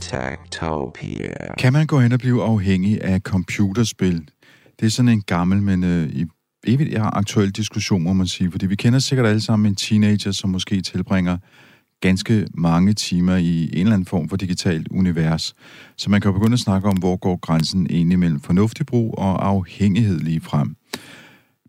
[0.00, 1.54] Tektopia.
[1.58, 4.28] Kan man gå hen og blive afhængig af computerspil?
[4.80, 6.26] Det er sådan en gammel, men øh, i
[6.66, 8.50] evigt ja, aktuel diskussion, må man sige.
[8.50, 11.38] Fordi vi kender sikkert alle sammen en teenager, som måske tilbringer
[12.00, 15.54] ganske mange timer i en eller anden form for digitalt univers.
[15.96, 19.18] Så man kan jo begynde at snakke om, hvor går grænsen egentlig mellem fornuftig brug
[19.18, 20.76] og afhængighed lige frem.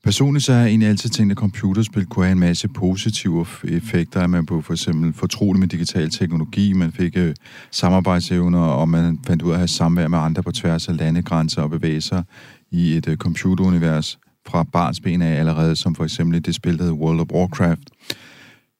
[0.08, 4.22] Personligt så har jeg egentlig altid tænkt, at computerspil kunne have en masse positive effekter,
[4.22, 7.36] at man blev for eksempel fortrolig med digital teknologi, man fik øh,
[7.72, 11.62] samarbejdsevner, og man fandt ud af at have samvær med andre på tværs af landegrænser
[11.62, 12.24] og bevæge sig
[12.72, 16.98] i et øh, computerunivers fra barnsben af allerede, som for eksempel det spil, der hedder
[16.98, 17.90] World of Warcraft.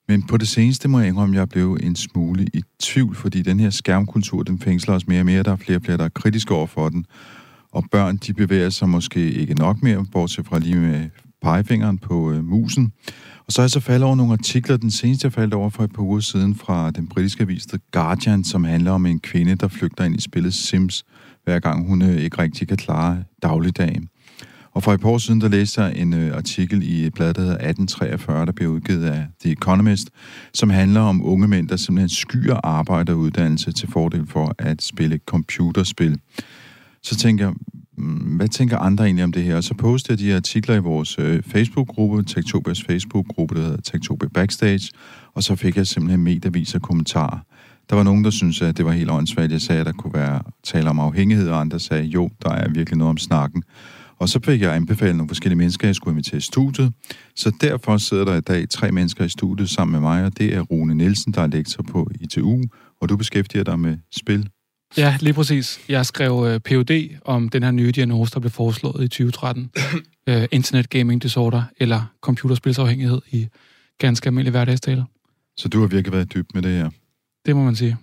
[0.08, 3.42] Men på det seneste må jeg indrømme, at jeg blev en smule i tvivl, fordi
[3.42, 5.42] den her skærmkultur, den fængsler os mere og mere.
[5.42, 7.06] Der er flere og flere, der er kritiske over for den.
[7.78, 11.08] Og børn, de bevæger sig måske ikke nok mere, bortset fra lige med
[11.42, 12.92] pegefingeren på øh, musen.
[13.46, 14.76] Og så er jeg så faldet over nogle artikler.
[14.76, 17.78] Den seneste, jeg faldt over for et par uger siden fra den britiske avis The
[17.92, 21.04] Guardian, som handler om en kvinde, der flygter ind i spillet Sims,
[21.44, 24.08] hver gang hun øh, ikke rigtig kan klare dagligdagen.
[24.72, 27.34] Og for et par år siden, der læste jeg en øh, artikel i et blad,
[27.34, 30.10] der hedder 1843, der blev udgivet af The Economist,
[30.54, 34.82] som handler om unge mænd, der simpelthen skyer arbejde og uddannelse til fordel for at
[34.82, 36.20] spille computerspil.
[37.02, 37.54] Så tænker jeg,
[37.98, 39.56] mm, hvad tænker andre egentlig om det her?
[39.56, 43.80] Og så poster jeg de her artikler i vores øh, Facebook-gruppe, Tektobias Facebook-gruppe, der hedder
[43.80, 44.90] Tektopia Backstage,
[45.34, 47.38] og så fik jeg simpelthen medievis og kommentarer.
[47.90, 49.52] Der var nogen, der syntes, at det var helt åndssvagt.
[49.52, 52.68] Jeg sagde, at der kunne være tale om afhængighed, og andre sagde, jo, der er
[52.68, 53.62] virkelig noget om snakken.
[54.18, 56.92] Og så fik jeg anbefalet nogle forskellige mennesker, jeg skulle invitere i studiet.
[57.36, 60.54] Så derfor sidder der i dag tre mennesker i studiet sammen med mig, og det
[60.54, 62.62] er Rune Nielsen, der er lektor på ITU,
[63.00, 64.48] og du beskæftiger dig med spil.
[64.96, 65.80] Ja, lige præcis.
[65.88, 69.70] Jeg skrev uh, PhD om den her nye diagnose, der blev foreslået i 2013.
[69.76, 70.00] uh,
[70.34, 73.48] øh, Internet Gaming Disorder, eller computerspilsafhængighed i
[73.98, 75.04] ganske almindelig hverdagstaler.
[75.56, 76.90] Så du har virkelig været dybt med det her?
[77.46, 77.96] Det må man sige.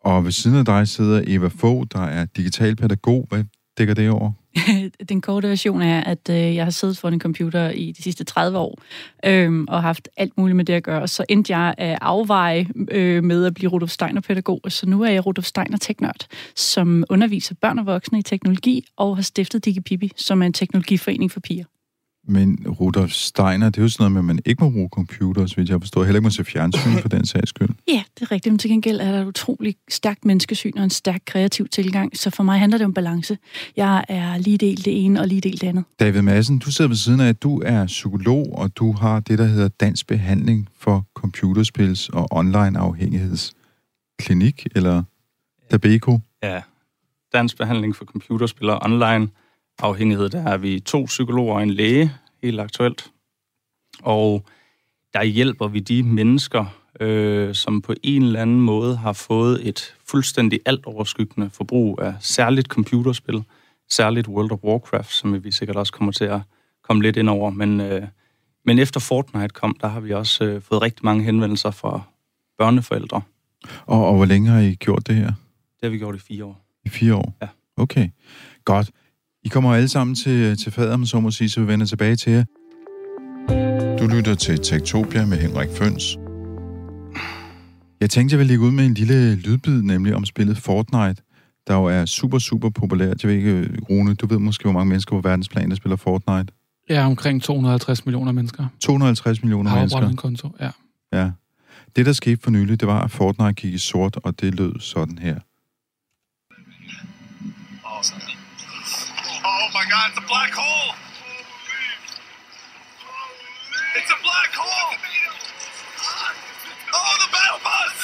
[0.00, 3.26] Og ved siden af dig sidder Eva Fogh, der er digital pædagog.
[3.28, 3.44] Hvad
[3.78, 4.32] dækker det over?
[5.08, 8.24] den korte version er, at øh, jeg har siddet foran en computer i de sidste
[8.24, 8.82] 30 år,
[9.24, 11.02] øh, og haft alt muligt med det at gøre.
[11.02, 15.10] Og så endte jeg at afveje øh, med at blive Rudolf Steiner-pædagog, så nu er
[15.10, 16.26] jeg Rudolf Steiner-teknørd,
[16.56, 21.30] som underviser børn og voksne i teknologi, og har stiftet DigiPipi, som er en teknologiforening
[21.30, 21.64] for piger.
[22.26, 25.46] Men Rudolf Steiner, det er jo sådan noget med, at man ikke må bruge computer,
[25.46, 26.04] så vidt jeg forstår.
[26.04, 27.68] Heller ikke må se fjernsyn for den sags skyld.
[27.88, 28.52] Ja, det er rigtigt.
[28.52, 32.16] Men til gengæld er der et utroligt stærkt menneskesyn og en stærk kreativ tilgang.
[32.16, 33.38] Så for mig handler det om balance.
[33.76, 35.84] Jeg er lige del det ene og lige del det andet.
[36.00, 39.38] David Madsen, du sidder ved siden af, at du er psykolog, og du har det,
[39.38, 45.02] der hedder Dansk Behandling for Computerspils og Online Afhængighedsklinik, eller
[45.70, 46.20] DABECO.
[46.42, 46.60] Ja,
[47.32, 49.28] Dansk Behandling for Computerspil og Online
[49.78, 52.12] afhængighed, der er vi to psykologer og en læge,
[52.42, 53.10] helt aktuelt.
[54.02, 54.44] Og
[55.14, 56.64] der hjælper vi de mennesker,
[57.00, 62.14] øh, som på en eller anden måde har fået et fuldstændig alt overskyggende forbrug af
[62.20, 63.44] særligt computerspil,
[63.90, 66.40] særligt World of Warcraft, som vi sikkert også kommer til at
[66.82, 67.50] komme lidt ind over.
[67.50, 68.02] Men, øh,
[68.64, 72.00] men efter Fortnite kom, der har vi også øh, fået rigtig mange henvendelser fra
[72.58, 73.22] børneforældre.
[73.86, 75.26] Og, og hvor længe har I gjort det her?
[75.26, 76.64] Det har vi gjort i fire år.
[76.84, 77.36] I fire år?
[77.42, 77.48] Ja.
[77.76, 78.08] Okay,
[78.64, 78.90] godt.
[79.44, 82.32] I kommer alle sammen til, til fader, så må sige, så vi vender tilbage til
[82.32, 82.44] jer.
[83.98, 86.18] Du lytter til Tektopia med Henrik Føns.
[88.00, 91.22] Jeg tænkte, jeg ville lægge ud med en lille lydbid, nemlig om spillet Fortnite,
[91.66, 93.22] der jo er super, super populært.
[93.22, 96.52] Jeg ved ikke, Rune, du ved måske, hvor mange mennesker på verdensplan, der spiller Fortnite?
[96.90, 98.66] Ja, omkring 250 millioner mennesker.
[98.80, 100.08] 250 millioner har mennesker?
[100.08, 100.70] en konto, ja.
[101.12, 101.30] Ja.
[101.96, 104.80] Det, der skete for nylig, det var, at Fortnite gik i sort, og det lød
[104.80, 105.38] sådan her.
[109.74, 110.94] My god, it's a black hole!
[113.96, 114.98] It's a black hole!
[116.94, 117.98] Oh, the battle bus!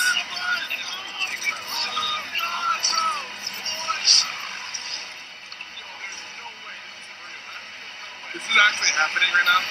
[8.35, 9.63] This is actually happening right now.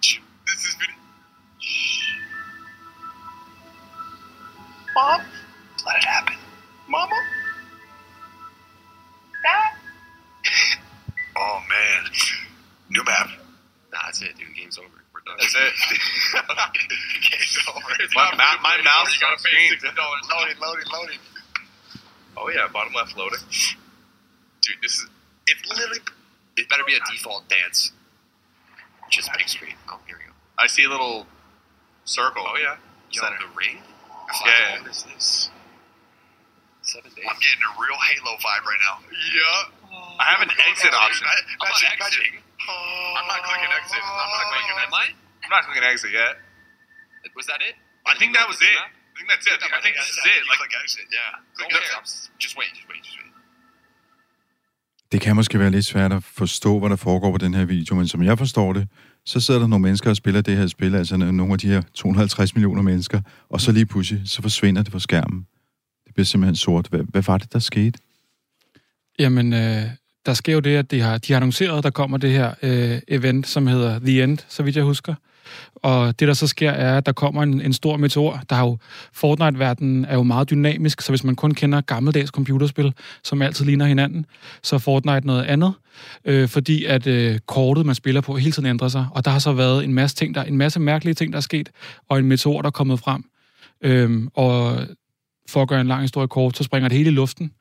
[0.00, 0.96] This is video.
[4.94, 5.20] Mom,
[5.84, 6.36] let it happen.
[6.88, 7.16] Mama?
[11.40, 12.10] Oh man,
[12.90, 13.28] new map.
[13.92, 14.54] Nah, that's it, dude.
[14.54, 14.88] Game's over.
[15.12, 15.36] We're done.
[15.40, 15.72] That's it.
[17.30, 17.90] Game's over.
[18.14, 19.72] my, my, my mouse is on screen.
[19.82, 21.18] Loading, loading, loading.
[22.36, 23.40] Oh yeah, bottom left loading.
[24.62, 25.08] Dude, this is
[25.46, 25.98] it's literally
[26.56, 27.92] it better be a default dance.
[29.10, 29.74] Just big screen.
[29.88, 30.32] Oh, here we go.
[30.58, 31.26] I see a little
[32.04, 32.44] circle.
[32.46, 32.76] Oh yeah.
[33.12, 33.78] Is that the ring?
[34.46, 34.80] Yeah.
[34.80, 35.50] What is this?
[36.82, 37.24] Seven days.
[37.28, 38.98] I'm getting a real Halo vibe right now.
[39.34, 39.79] Yeah.
[40.22, 41.24] I have an exit option.
[41.62, 42.34] I'm not exiting.
[43.18, 44.02] I'm not clicking exit.
[44.22, 45.12] I'm not clicking exit.
[45.44, 46.32] I'm not clicking exit yet.
[47.38, 47.74] Was that it?
[48.12, 48.78] I think that was it.
[48.80, 49.58] I think that's it.
[49.78, 50.42] I think this is it.
[50.50, 51.06] Like exit.
[51.18, 51.32] Yeah.
[51.56, 52.00] Click Okay.
[52.00, 52.30] exit.
[52.44, 52.72] Just wait.
[52.78, 53.02] Just wait.
[53.08, 53.32] Just wait.
[55.12, 57.94] Det kan måske være lidt svært at forstå, hvad der foregår på den her video,
[57.94, 58.88] men som jeg forstår det,
[59.26, 61.82] så sidder der nogle mennesker og spiller det her spil, altså nogle af de her
[61.94, 63.20] 250 millioner mennesker,
[63.50, 65.46] og så lige pludselig, så forsvinder det fra skærmen.
[66.06, 66.86] Det bliver simpelthen sort.
[66.86, 67.98] Hvad, hvad var det, der skete?
[69.18, 69.82] Jamen, øh,
[70.26, 72.54] der sker jo det, at de har, de har annonceret, at der kommer det her
[72.62, 75.14] øh, event, som hedder The End, så vidt jeg husker.
[75.74, 78.42] Og det, der så sker, er, at der kommer en, en stor meteor.
[78.50, 78.78] Der har jo,
[79.12, 82.92] Fortnite-verdenen er jo meget dynamisk, så hvis man kun kender gammeldags computerspil,
[83.24, 84.26] som altid ligner hinanden,
[84.62, 85.72] så er Fortnite noget andet,
[86.24, 89.06] øh, fordi at øh, kortet, man spiller på, hele tiden ændrer sig.
[89.14, 91.42] Og der har så været en masse ting, der, en masse mærkelige ting, der er
[91.42, 91.68] sket,
[92.08, 93.24] og en meteor, der er kommet frem.
[93.82, 94.86] Øhm, og
[95.48, 97.52] for at gøre en lang historie kort, så springer det hele i luften,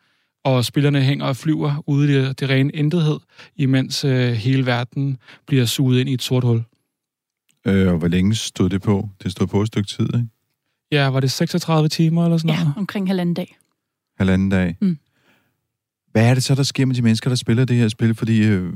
[0.43, 3.19] og spillerne hænger og flyver ude i det, det rene intethed,
[3.55, 6.63] imens øh, hele verden bliver suget ind i et sort hul.
[7.67, 9.09] Øh, og hvor længe stod det på?
[9.23, 10.27] Det stod på et stykke tid, ikke?
[10.91, 12.73] Ja, var det 36 timer eller sådan Ja, noget?
[12.77, 13.57] omkring halvanden dag.
[14.17, 14.77] Halvanden dag.
[14.81, 14.97] Mm.
[16.11, 18.15] Hvad er det så, der sker med de mennesker, der spiller det her spil?
[18.15, 18.73] Fordi øh,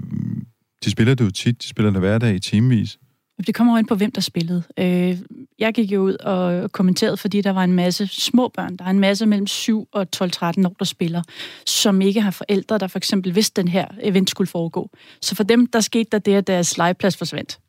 [0.86, 3.00] de spiller det jo tit, de spiller det hver dag i timevis.
[3.48, 4.64] Det kommer jo ind på, hvem der spillede.
[4.80, 5.18] Øh,
[5.60, 8.78] jeg gik jo ud og kommenterede, fordi der var en masse små børn.
[8.78, 11.22] Der er en masse mellem 7 og 12-13 år, der spiller,
[11.66, 14.90] som ikke har forældre, der for eksempel vidste, den her event skulle foregå.
[15.22, 17.60] Så for dem, der skete der det, at deres legeplads forsvandt,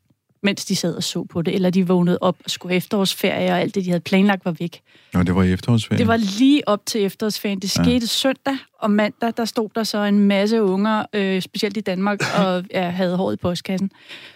[0.45, 3.51] mens de sad og så på det, eller de vågnede op og skulle have efterårsferie,
[3.51, 4.81] og alt det, de havde planlagt, var væk.
[5.13, 5.99] Nå, det var i efterårsferien.
[5.99, 7.59] Det var lige op til efterårsferien.
[7.59, 8.05] Det skete ja.
[8.05, 12.63] søndag, og mandag, der stod der så en masse unger, øh, specielt i Danmark, og
[12.71, 13.91] ja, havde håret i postkassen.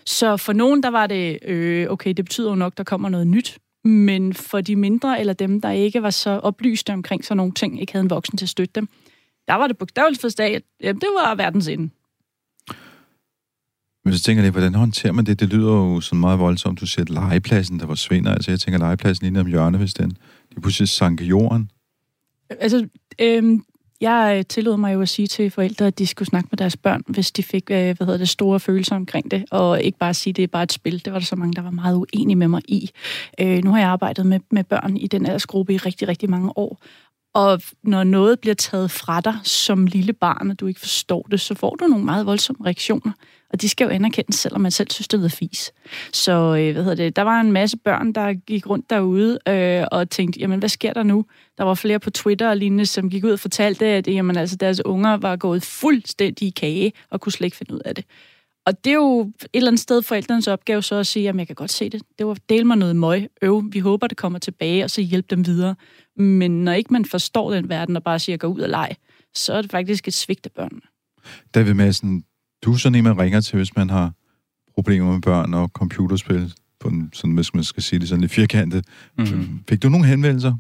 [0.06, 3.28] Så for nogen, der var det, øh, okay, det betyder jo nok, der kommer noget
[3.28, 3.58] nyt.
[3.84, 7.82] Men for de mindre, eller dem, der ikke var så oplyste omkring sådan nogle ting,
[7.82, 8.88] ikke havde en voksen til at støtte dem,
[9.48, 11.90] der var det bogstaveligt forstået, at jamen, det var verdens ende.
[14.10, 15.40] Men så tænker jeg hvordan håndterer man det?
[15.40, 16.80] Det lyder jo sådan meget voldsomt.
[16.80, 18.34] Du siger, at legepladsen, der forsvinder.
[18.34, 20.10] Altså, jeg tænker, legepladsen nede om hjørnet, hvis den
[20.56, 21.72] de pludselig sank i jorden.
[22.50, 22.88] Altså,
[23.22, 23.64] øhm,
[24.02, 26.78] jeg øh, tillod mig jo at sige til forældre, at de skulle snakke med deres
[26.78, 30.14] børn, hvis de fik øh, hvad hedder det, store følelser omkring det, og ikke bare
[30.14, 31.06] sige, at det er bare et spil.
[31.06, 32.90] Det var der så mange, der var meget uenige med mig i.
[33.40, 36.58] Øh, nu har jeg arbejdet med, med børn i den aldersgruppe i rigtig, rigtig mange
[36.58, 36.82] år,
[37.34, 41.40] og når noget bliver taget fra dig som lille barn, og du ikke forstår det,
[41.40, 43.12] så får du nogle meget voldsomme reaktioner.
[43.50, 45.74] Og de skal jo anerkendes, selvom man selv synes, det er fis.
[46.14, 49.86] Så øh, hvad hedder det, der var en masse børn, der gik rundt derude øh,
[49.92, 51.26] og tænkte, jamen hvad sker der nu?
[51.58, 54.56] Der var flere på Twitter og lignende, som gik ud og fortalte, at jamen, altså,
[54.56, 58.06] deres unger var gået fuldstændig i kage og kunne slet ikke finde ud af det.
[58.66, 61.48] Og det er jo et eller andet sted forældrenes opgave så at sige, at jeg
[61.48, 62.02] kan godt se det.
[62.18, 63.28] Det var del mig noget møg.
[63.42, 65.76] Øv, vi håber, det kommer tilbage, og så hjælpe dem videre.
[66.18, 68.96] Men når ikke man forstår den verden og bare siger, gå ud og lege,
[69.36, 70.82] så er det faktisk et svigt af børnene.
[71.54, 72.24] David Madsen,
[72.66, 74.12] du er sådan en, man ringer til, hvis man har
[74.74, 78.32] problemer med børn og computerspil, på en, sådan, hvis man skal sige det sådan lidt
[78.32, 78.86] firkantet.
[79.18, 79.60] Mm.
[79.70, 80.54] Fik du nogle henvendelser?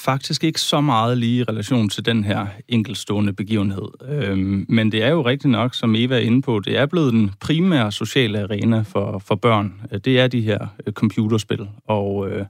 [0.00, 3.88] Faktisk ikke så meget lige i relation til den her enkeltstående begivenhed.
[4.08, 7.12] Øhm, men det er jo rigtigt nok, som Eva er inde på, det er blevet
[7.12, 9.80] den primære sociale arena for, for børn.
[10.04, 11.68] Det er de her øh, computerspil.
[11.84, 12.46] Og øh,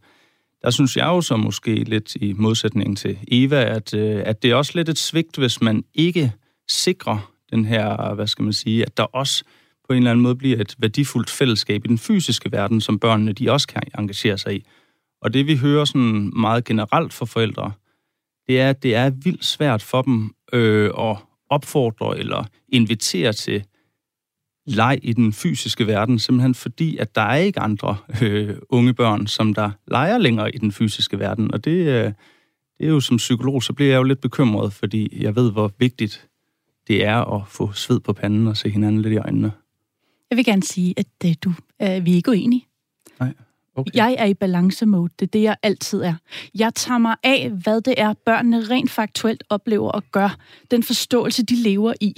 [0.62, 4.50] der synes jeg jo så måske lidt i modsætning til Eva, at, øh, at det
[4.50, 6.32] er også lidt et svigt, hvis man ikke
[6.68, 9.44] sikrer den her, hvad skal man sige, at der også
[9.88, 13.32] på en eller anden måde bliver et værdifuldt fællesskab i den fysiske verden, som børnene
[13.32, 14.66] de også kan engagere sig i.
[15.22, 17.72] Og det vi hører sådan meget generelt for forældre,
[18.46, 21.16] det er, at det er vildt svært for dem øh, at
[21.50, 23.64] opfordre eller invitere til
[24.66, 29.26] leg i den fysiske verden, simpelthen fordi, at der er ikke andre øh, unge børn,
[29.26, 31.54] som der leger længere i den fysiske verden.
[31.54, 32.12] Og det, øh,
[32.78, 35.72] det er jo som psykolog, så bliver jeg jo lidt bekymret, fordi jeg ved, hvor
[35.78, 36.27] vigtigt
[36.88, 39.52] det er at få sved på panden og se hinanden lidt i øjnene.
[40.30, 41.52] Jeg vil gerne sige, at øh, du,
[41.82, 42.66] øh, vi er ikke uenige.
[43.20, 43.34] Nej.
[43.76, 43.90] Okay.
[43.94, 45.10] Jeg er i balance-mode.
[45.18, 46.14] Det er det, jeg altid er.
[46.54, 50.36] Jeg tager mig af, hvad det er, børnene rent faktuelt oplever og gør.
[50.70, 52.14] Den forståelse, de lever i.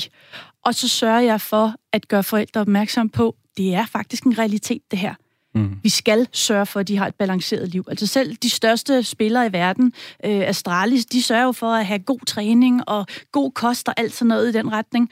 [0.65, 4.83] Og så sørger jeg for at gøre forældre opmærksom på, det er faktisk en realitet,
[4.91, 5.15] det her.
[5.55, 5.79] Mm.
[5.83, 7.85] Vi skal sørge for, at de har et balanceret liv.
[7.89, 9.93] Altså selv de største spillere i verden,
[10.25, 14.13] øh, Astralis, de sørger jo for at have god træning og god kost og alt
[14.13, 15.11] sådan noget i den retning.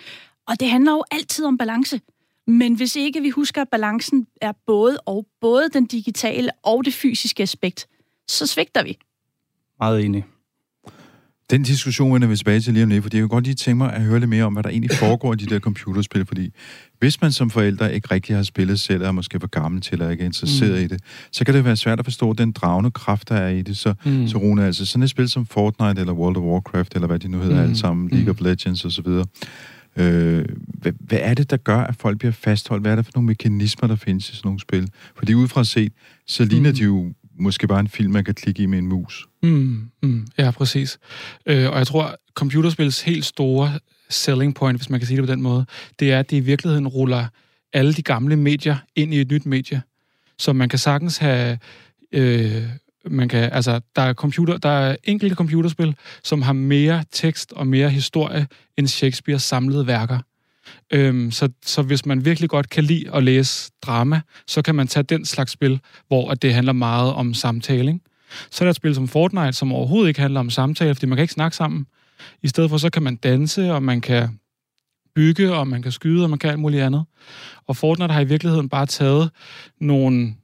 [0.48, 2.00] Og det handler jo altid om balance.
[2.46, 6.94] Men hvis ikke vi husker, at balancen er både og, både den digitale og det
[6.94, 7.86] fysiske aspekt,
[8.28, 8.98] så svigter vi.
[9.80, 10.24] Meget enig.
[11.50, 13.78] Den diskussion vender vi tilbage til lige om lidt, fordi jeg kunne godt lige tænke
[13.78, 16.52] mig at høre lidt mere om, hvad der egentlig foregår i de der computerspil, fordi
[16.98, 19.92] hvis man som forældre ikke rigtig har spillet selv, og er måske for gammel til,
[19.92, 20.84] eller ikke er interesseret mm.
[20.84, 21.00] i det,
[21.32, 23.76] så kan det være svært at forstå den dragende kraft, der er i det.
[23.76, 24.28] Så, mm.
[24.28, 27.28] så Rune, altså sådan et spil som Fortnite, eller World of Warcraft, eller hvad de
[27.28, 27.62] nu hedder mm.
[27.62, 28.30] alle sammen, League mm.
[28.30, 29.06] of Legends osv.,
[29.96, 32.82] Øh, hvad, hvad er det, der gør, at folk bliver fastholdt?
[32.82, 34.88] Hvad er der for nogle mekanismer, der findes i sådan nogle spil?
[35.16, 35.92] Fordi udefra set,
[36.26, 36.76] så ligner mm.
[36.76, 39.26] de jo måske bare en film, man kan klikke i med en mus.
[39.42, 40.98] Mm, mm, ja, præcis.
[41.46, 43.78] Øh, og jeg tror, computerspils helt store
[44.10, 45.66] selling point, hvis man kan sige det på den måde,
[46.00, 47.26] det er, at det i virkeligheden ruller
[47.72, 49.82] alle de gamle medier ind i et nyt medie.
[50.38, 51.58] Så man kan sagtens have...
[52.12, 52.62] Øh,
[53.10, 57.66] man kan, altså, der er, computer, der er enkelte computerspil, som har mere tekst og
[57.66, 60.18] mere historie end Shakespeares samlede værker.
[60.92, 64.88] Øhm, så, så hvis man virkelig godt kan lide at læse drama, så kan man
[64.88, 68.00] tage den slags spil, hvor at det handler meget om samtale.
[68.50, 71.16] Så er der et spil som Fortnite, som overhovedet ikke handler om samtale, fordi man
[71.16, 71.86] kan ikke snakke sammen.
[72.42, 74.28] I stedet for så kan man danse, og man kan
[75.14, 77.04] bygge, og man kan skyde, og man kan alt muligt andet.
[77.66, 79.30] Og Fortnite har i virkeligheden bare taget
[79.80, 80.34] nogle,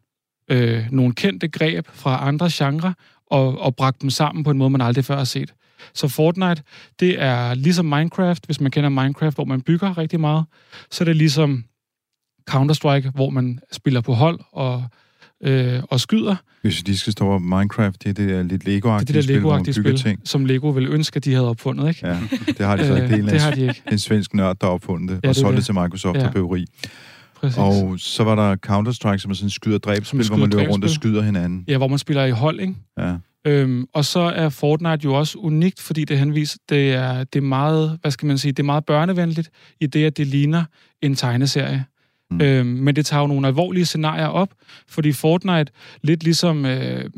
[0.51, 2.93] øh, nogle kendte greb fra andre genrer,
[3.27, 5.55] og, og bragt dem sammen på en måde, man aldrig før har set.
[5.95, 6.63] Så Fortnite,
[7.01, 10.45] det er ligesom Minecraft, hvis man kender Minecraft, hvor man bygger rigtig meget.
[10.91, 11.65] Så er det ligesom
[12.51, 14.85] Counter-Strike, hvor man spiller på hold og,
[15.45, 16.37] øh, og skyder.
[16.63, 19.43] Hvis de skal stå op Minecraft, det er det der lidt Lego-agtige det er det
[19.43, 20.21] der spil, spil ting.
[20.25, 22.07] som Lego ville ønske, at de havde opfundet, ikke?
[22.07, 23.09] Ja, det har de så ikke.
[23.09, 23.83] Det, øh, det har de ikke.
[23.93, 26.27] en svensk nørd, der har opfundet det, ja, og solgte det til Microsoft ja.
[26.27, 26.67] og bøveri.
[27.45, 27.59] Præcis.
[27.59, 30.69] Og så var der Counter-Strike, som er sådan en skyder dræb spil hvor man løber
[30.69, 31.65] rundt og skyder hinanden.
[31.69, 32.75] Ja, hvor man spiller i hold, ikke?
[32.99, 33.17] Ja.
[33.47, 37.43] Øhm, og så er Fortnite jo også unikt, fordi det henviser, det er, det er
[37.43, 40.65] meget, hvad skal man sige, det er meget børnevenligt i det, at det ligner
[41.03, 41.85] en tegneserie.
[42.31, 42.41] Mm.
[42.41, 44.49] Øhm, men det tager jo nogle alvorlige scenarier op,
[44.89, 45.73] fordi Fortnite,
[46.03, 47.11] lidt ligesom øh,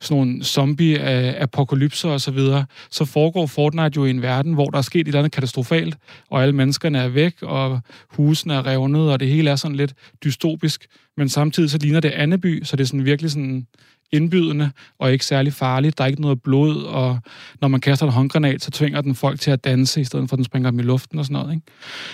[0.00, 4.78] sådan nogle zombie-apokalypser og så videre, så foregår Fortnite jo i en verden, hvor der
[4.78, 5.96] er sket et eller andet katastrofalt,
[6.30, 9.94] og alle menneskerne er væk, og husene er revnet, og det hele er sådan lidt
[10.24, 13.66] dystopisk, men samtidig så ligner det Anneby, så det er sådan virkelig sådan
[14.12, 15.98] indbydende og ikke særlig farligt.
[15.98, 17.18] Der er ikke noget blod, og
[17.60, 20.34] når man kaster en håndgranat, så tvinger den folk til at danse, i stedet for
[20.34, 21.54] at den springer dem i luften og sådan noget.
[21.54, 21.66] Ikke?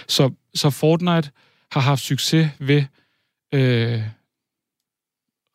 [0.09, 1.31] Så, så Fortnite
[1.73, 2.85] har haft succes ved
[3.55, 4.03] øh,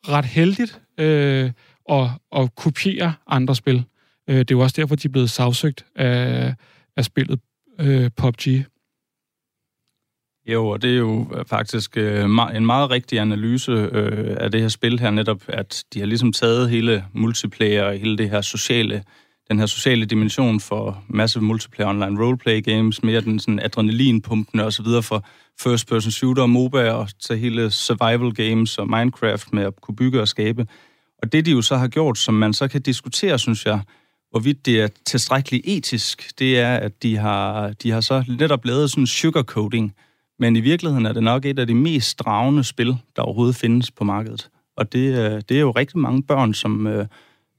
[0.08, 1.50] ret heldigt øh,
[1.88, 3.84] at, at kopiere andre spil.
[4.28, 6.54] Øh, det er jo også derfor, de er blevet sagsøgt af,
[6.96, 7.40] af spillet
[7.80, 8.66] øh, PUBG.
[10.46, 12.24] Jo, og det er jo øh, faktisk øh,
[12.54, 16.32] en meget rigtig analyse øh, af det her spil her, netop at de har ligesom
[16.32, 19.04] taget hele multiplayer og hele det her sociale,
[19.50, 24.72] den her sociale dimension for massive multiplayer online roleplay games, mere den sådan adrenalinpumpende og
[24.72, 25.24] så videre for
[25.60, 29.96] first person shooter og MOBA og til hele survival games og Minecraft med at kunne
[29.96, 30.66] bygge og skabe.
[31.22, 33.80] Og det de jo så har gjort, som man så kan diskutere, synes jeg,
[34.30, 38.90] hvorvidt det er tilstrækkeligt etisk, det er, at de har, de har så netop lavet
[38.90, 39.94] sådan sugarcoating,
[40.38, 43.90] men i virkeligheden er det nok et af de mest dragende spil, der overhovedet findes
[43.90, 44.48] på markedet.
[44.76, 47.06] Og det, øh, det er jo rigtig mange børn, som, øh,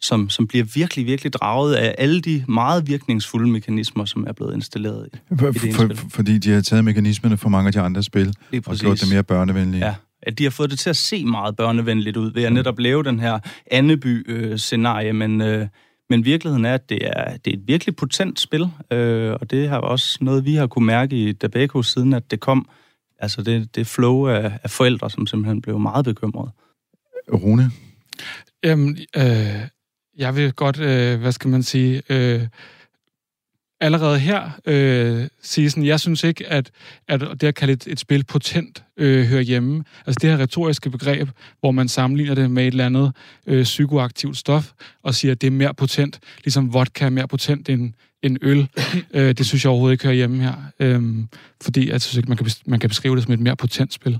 [0.02, 4.54] som, som bliver virkelig, virkelig draget af alle de meget virkningsfulde mekanismer, som er blevet
[4.54, 5.98] installeret i, for, i det for, spil.
[6.10, 9.24] Fordi de har taget mekanismerne fra mange af de andre spil og gjort det mere
[9.24, 9.86] børnevenlige.
[9.86, 9.96] Ja,
[10.28, 13.04] at de har fået det til at se meget børnevenligt ud ved at netop lave
[13.04, 13.40] den her
[13.72, 15.68] Anneby-scenarie, men, øh,
[16.10, 19.70] men virkeligheden er, at det er, det er et virkelig potent spil, øh, og det
[19.70, 22.70] har også noget, vi har kunne mærke i Dabaco siden, at det kom,
[23.20, 26.52] altså det, det flow af, af forældre, som simpelthen blev meget bekymrede.
[27.34, 27.72] Rune?
[28.64, 29.68] Jamen, øh,
[30.18, 32.48] jeg vil godt, øh, hvad skal man sige, øh,
[33.84, 36.72] allerede her øh, sige sådan, jeg synes ikke, at,
[37.08, 39.84] at det at kalde et, et spil potent øh, hører hjemme.
[40.06, 43.12] Altså det her retoriske begreb, hvor man sammenligner det med et eller andet
[43.48, 44.72] øh, psykoaktivt stof,
[45.04, 48.68] og siger, at det er mere potent, ligesom vodka er mere potent end, end øl.
[49.16, 50.54] øh, det synes jeg overhovedet ikke hører hjemme her.
[50.80, 51.04] Øh,
[51.62, 54.20] fordi jeg synes ikke, man kan, man kan beskrive det som et mere potent spil.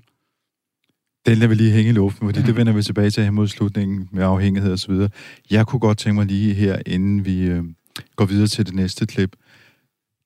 [1.26, 2.46] Den lader vi lige hænge i luften, fordi ja.
[2.46, 5.10] det vender vi tilbage til her mod slutningen med afhængighed og så videre.
[5.52, 7.64] Jeg kunne godt tænke mig lige her, inden vi øh,
[8.16, 9.36] går videre til det næste klip,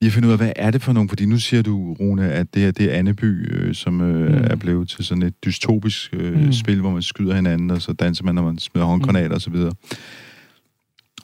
[0.01, 1.09] jeg finder ud af, hvad er det for nogen?
[1.09, 4.43] Fordi nu siger du, Rune, at det, her, det er Anneby, øh, som øh, mm.
[4.43, 6.53] er blevet til sådan et dystopisk øh, mm.
[6.53, 9.33] spil, hvor man skyder hinanden, og så danser man, når man smider håndgranater mm.
[9.33, 9.73] og så videre.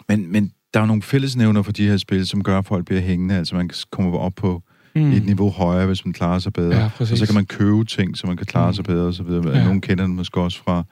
[0.09, 2.85] Men, men der er jo nogle fællesnævner for de her spil, som gør, at folk
[2.85, 3.35] bliver hængende.
[3.35, 4.63] Altså man kommer op på
[4.95, 5.11] mm.
[5.11, 6.75] et niveau højere, hvis man klarer sig bedre.
[6.75, 8.73] Ja, og så kan man købe ting, så man kan klare mm.
[8.73, 9.57] sig bedre og så videre.
[9.57, 9.63] Ja.
[9.63, 10.83] Nogle kender den måske også fra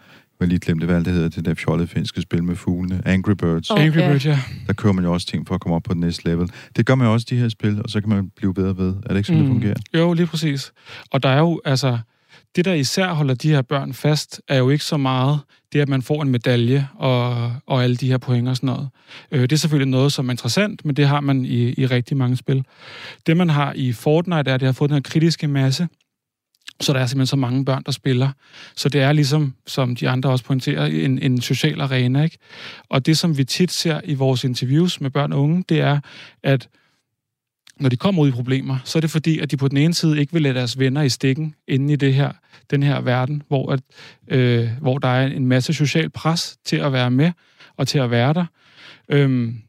[0.41, 3.01] jeg lige glemte, hvad det hedder, det der fjollede finske spil med fuglene.
[3.05, 3.69] Angry Birds.
[3.69, 4.39] Oh, Angry Birds, ja.
[4.67, 6.49] Der kører man jo også ting for at komme op på den næste level.
[6.75, 8.93] Det gør man jo også de her spil, og så kan man blive bedre ved.
[9.05, 9.47] Er det ikke sådan, mm.
[9.47, 9.75] det fungerer?
[9.93, 10.71] Jo, lige præcis.
[11.11, 11.99] Og der er jo, altså,
[12.55, 15.39] det, der især holder de her børn fast, er jo ikke så meget
[15.73, 18.89] det, at man får en medalje og, og alle de her point og sådan noget.
[19.31, 22.17] Øh, det er selvfølgelig noget, som er interessant, men det har man i, i rigtig
[22.17, 22.63] mange spil.
[23.27, 25.87] Det, man har i Fortnite, er, at det har fået den her kritiske masse,
[26.81, 28.29] så der er simpelthen så mange børn, der spiller.
[28.75, 32.23] Så det er ligesom, som de andre også pointerer, en, en social arena.
[32.23, 32.37] Ikke?
[32.89, 35.99] Og det, som vi tit ser i vores interviews med børn og unge, det er,
[36.43, 36.67] at
[37.79, 39.93] når de kommer ud i problemer, så er det fordi, at de på den ene
[39.93, 42.31] side ikke vil lade deres venner i stikken inde i det her,
[42.71, 43.79] den her verden, hvor, at,
[44.27, 47.31] øh, hvor der er en masse social pres til at være med
[47.77, 48.45] og til at være der.
[49.09, 49.61] Øhm,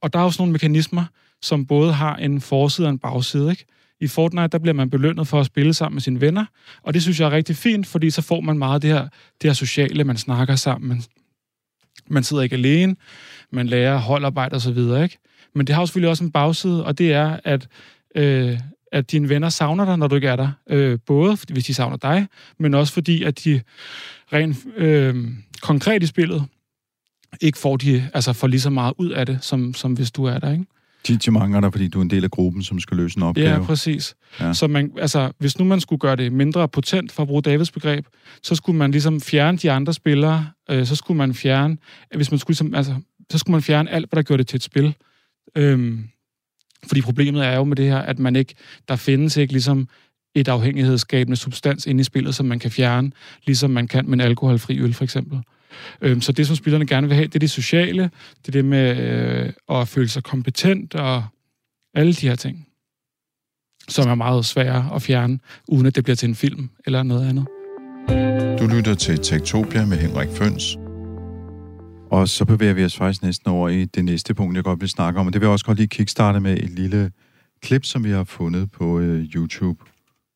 [0.00, 1.04] og der er også nogle mekanismer,
[1.42, 3.50] som både har en forside og en bagside.
[3.50, 3.64] Ikke?
[4.02, 6.44] I Fortnite, der bliver man belønnet for at spille sammen med sine venner,
[6.82, 9.08] og det synes jeg er rigtig fint, fordi så får man meget det her,
[9.42, 11.02] det her sociale, man snakker sammen, man,
[12.06, 12.96] man sidder ikke alene,
[13.50, 15.18] man lærer holdarbejde osv., ikke?
[15.54, 17.68] Men det har jo selvfølgelig også en bagside, og det er, at,
[18.14, 18.58] øh,
[18.92, 20.50] at dine venner savner dig, når du ikke er der.
[20.70, 22.26] Øh, både hvis de savner dig,
[22.58, 23.60] men også fordi, at de
[24.32, 25.28] rent øh,
[25.62, 26.44] konkret i spillet
[27.40, 30.24] ikke får, de, altså får lige så meget ud af det, som, som hvis du
[30.24, 30.64] er der, ikke?
[31.08, 33.48] De mangler dig, fordi du er en del af gruppen, som skal løse en opgave.
[33.48, 34.14] Ja, præcis.
[34.40, 34.52] Ja.
[34.52, 37.70] Så man, altså, hvis nu man skulle gøre det mindre potent, for at bruge Davids
[37.70, 38.06] begreb,
[38.42, 41.76] så skulle man ligesom fjerne de andre spillere, øh, så skulle man fjerne,
[42.14, 42.94] hvis man skulle ligesom, altså,
[43.30, 44.94] så skulle man fjerne alt, hvad der gjorde det til et spil.
[45.56, 46.04] Øhm,
[46.86, 48.54] fordi problemet er jo med det her, at man ikke,
[48.88, 49.88] der findes ikke ligesom
[50.34, 53.12] et afhængighedsskabende substans inde i spillet, som man kan fjerne,
[53.46, 55.40] ligesom man kan med en alkoholfri øl for eksempel.
[56.00, 58.02] Øhm, så det, som spillerne gerne vil have, det er det sociale,
[58.38, 61.24] det er det med øh, at føle sig kompetent og
[61.94, 62.68] alle de her ting,
[63.88, 65.38] som er meget svære at fjerne,
[65.68, 67.46] uden at det bliver til en film eller noget andet.
[68.60, 70.76] Du lytter til Tektopia med Henrik Føns.
[72.10, 74.88] Og så bevæger vi os faktisk næsten over i det næste punkt, jeg godt vil
[74.88, 75.26] snakke om.
[75.26, 77.12] Og det vil jeg også godt lige kickstarte med et lille
[77.62, 79.78] klip, som vi har fundet på uh, YouTube.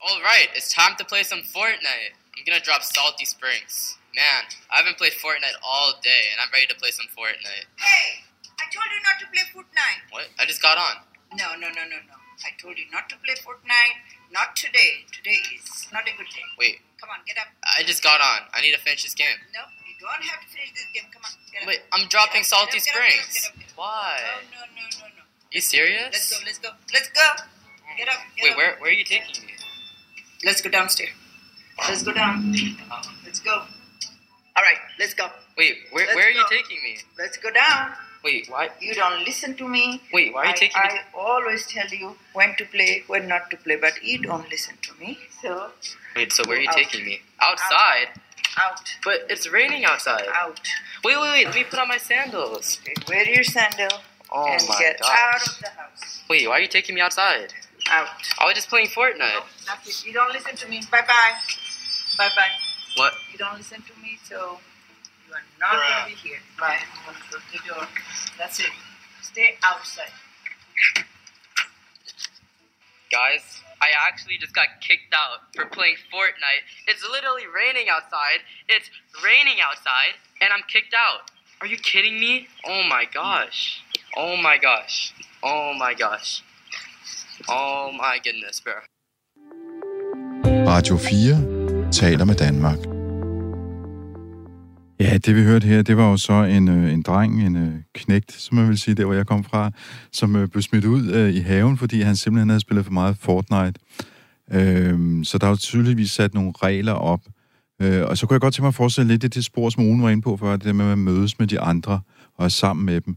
[0.07, 2.13] All right, it's time to play some Fortnite.
[2.35, 3.96] I'm gonna drop Salty Springs.
[4.17, 7.69] Man, I haven't played Fortnite all day, and I'm ready to play some Fortnite.
[7.77, 8.25] Hey,
[8.57, 10.09] I told you not to play Fortnite.
[10.09, 10.33] What?
[10.41, 11.05] I just got on.
[11.37, 12.17] No, no, no, no, no.
[12.41, 14.01] I told you not to play Fortnite.
[14.33, 15.05] Not today.
[15.13, 16.49] Today is not a good day.
[16.57, 17.53] Wait, Come on, get up.
[17.63, 18.49] I just got on.
[18.57, 19.37] I need to finish this game.
[19.53, 21.13] No, you don't have to finish this game.
[21.13, 21.69] Come on, get up.
[21.69, 23.33] Wait, I'm dropping Get Salty get up, Springs.
[23.37, 23.77] get up, get up.
[23.77, 24.17] Why?
[24.49, 25.23] No, no, no, no, no.
[25.53, 26.09] You serious?
[26.09, 27.29] Let's go, let's go, let's go.
[28.01, 28.57] Get up, get Wait, up.
[28.57, 29.53] where where are you taking me?
[30.45, 31.13] Let's go downstairs.
[31.85, 32.57] Let's go down.
[33.25, 33.65] Let's go.
[34.57, 35.29] All right, let's go.
[35.59, 36.99] Wait, where Let's where are you taking me?
[37.19, 37.93] Let's go down.
[38.25, 38.71] Wait, why?
[38.81, 40.01] You don't listen to me.
[40.13, 40.99] Wait, why are you I, taking I me?
[41.15, 44.77] I always tell you when to play, when not to play, but you don't listen
[44.83, 45.19] to me.
[45.43, 45.71] So,
[46.17, 46.75] Wait, so where are you Out.
[46.75, 47.21] taking me?
[47.41, 48.09] Outside?
[48.59, 50.25] out, But it's raining outside.
[50.35, 50.59] out.
[51.05, 51.45] Wait, wait, wait.
[51.47, 52.81] Let me put on my sandals.
[52.83, 53.91] Okay, wear your sandal
[54.33, 55.11] Oh and my get gosh.
[55.11, 56.23] out of the house.
[56.29, 57.53] Wait, why are you taking me outside?
[57.91, 58.09] Out.
[58.41, 59.45] I was just playing Fortnite.
[59.67, 60.07] That's it.
[60.07, 60.81] You don't listen to me.
[60.91, 61.35] Bye bye.
[62.19, 62.66] Bye bye.
[62.97, 63.13] What?
[63.31, 64.59] You don't listen to me, so
[65.29, 66.39] you are not going to be here.
[66.59, 66.79] Bye.
[66.81, 67.89] I'm going to close the door.
[68.39, 68.71] That's it.
[69.23, 70.13] Stay outside.
[73.13, 76.65] Guys, I actually just got kicked out for playing Fortnite.
[76.89, 78.41] It's literally raining outside.
[78.69, 78.91] It's
[79.23, 81.31] raining outside, and I'm kicked out.
[81.61, 82.49] Are you kidding me?
[82.67, 83.83] Oh my gosh.
[84.17, 85.15] Oh my gosh.
[85.43, 86.43] Oh my gosh.
[87.49, 88.75] Oh my goodness, bro.
[90.45, 91.56] Radio 4
[91.97, 92.79] taler med Danmark.
[95.01, 97.75] Ja, det vi hørte her, det var jo så en, øh, en dreng, en øh,
[97.95, 99.71] knægt, som man vil sige, der hvor jeg kom fra,
[100.13, 103.81] som øh, blev smidt ud i haven, fordi han simpelthen havde spillet for meget Fortnite.
[104.53, 107.21] Øh, så der er jo tydeligvis sat nogle regler op.
[107.83, 109.85] Øh, og så kunne jeg godt tænke mig at fortsætte lidt i det spor, som
[109.85, 112.01] Rune var inde på før, det der med at mødes med de andre
[112.39, 113.17] og er sammen med dem.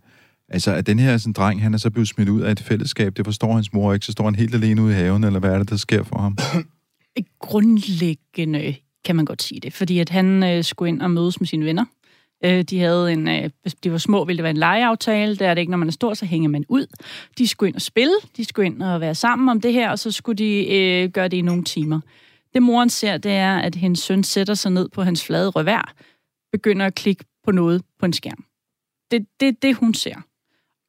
[0.50, 3.18] Altså, at den her sådan, dreng, han er så blevet smidt ud af et fællesskab,
[3.18, 5.50] det forstår hans mor ikke, så står han helt alene ude i haven, eller hvad
[5.50, 6.38] er det, der sker for ham?
[7.40, 11.48] Grundlæggende kan man godt sige det, fordi at han øh, skulle ind og mødes med
[11.48, 11.86] sine venner.
[12.46, 15.36] Øh, de havde en, øh, hvis de var små, ville det være en legeaftale.
[15.36, 16.86] Der er det ikke, når man er stor, så hænger man ud.
[17.38, 20.00] De skulle ind og spille, de skulle ind og være sammen om det her, og
[20.00, 22.00] så skulle de øh, gøre det i nogle timer.
[22.54, 25.94] Det moren ser, det er, at hendes søn sætter sig ned på hans flade revær,
[26.52, 28.46] begynder at klikke på noget på en skærm.
[29.12, 30.16] Det er det, det, hun ser.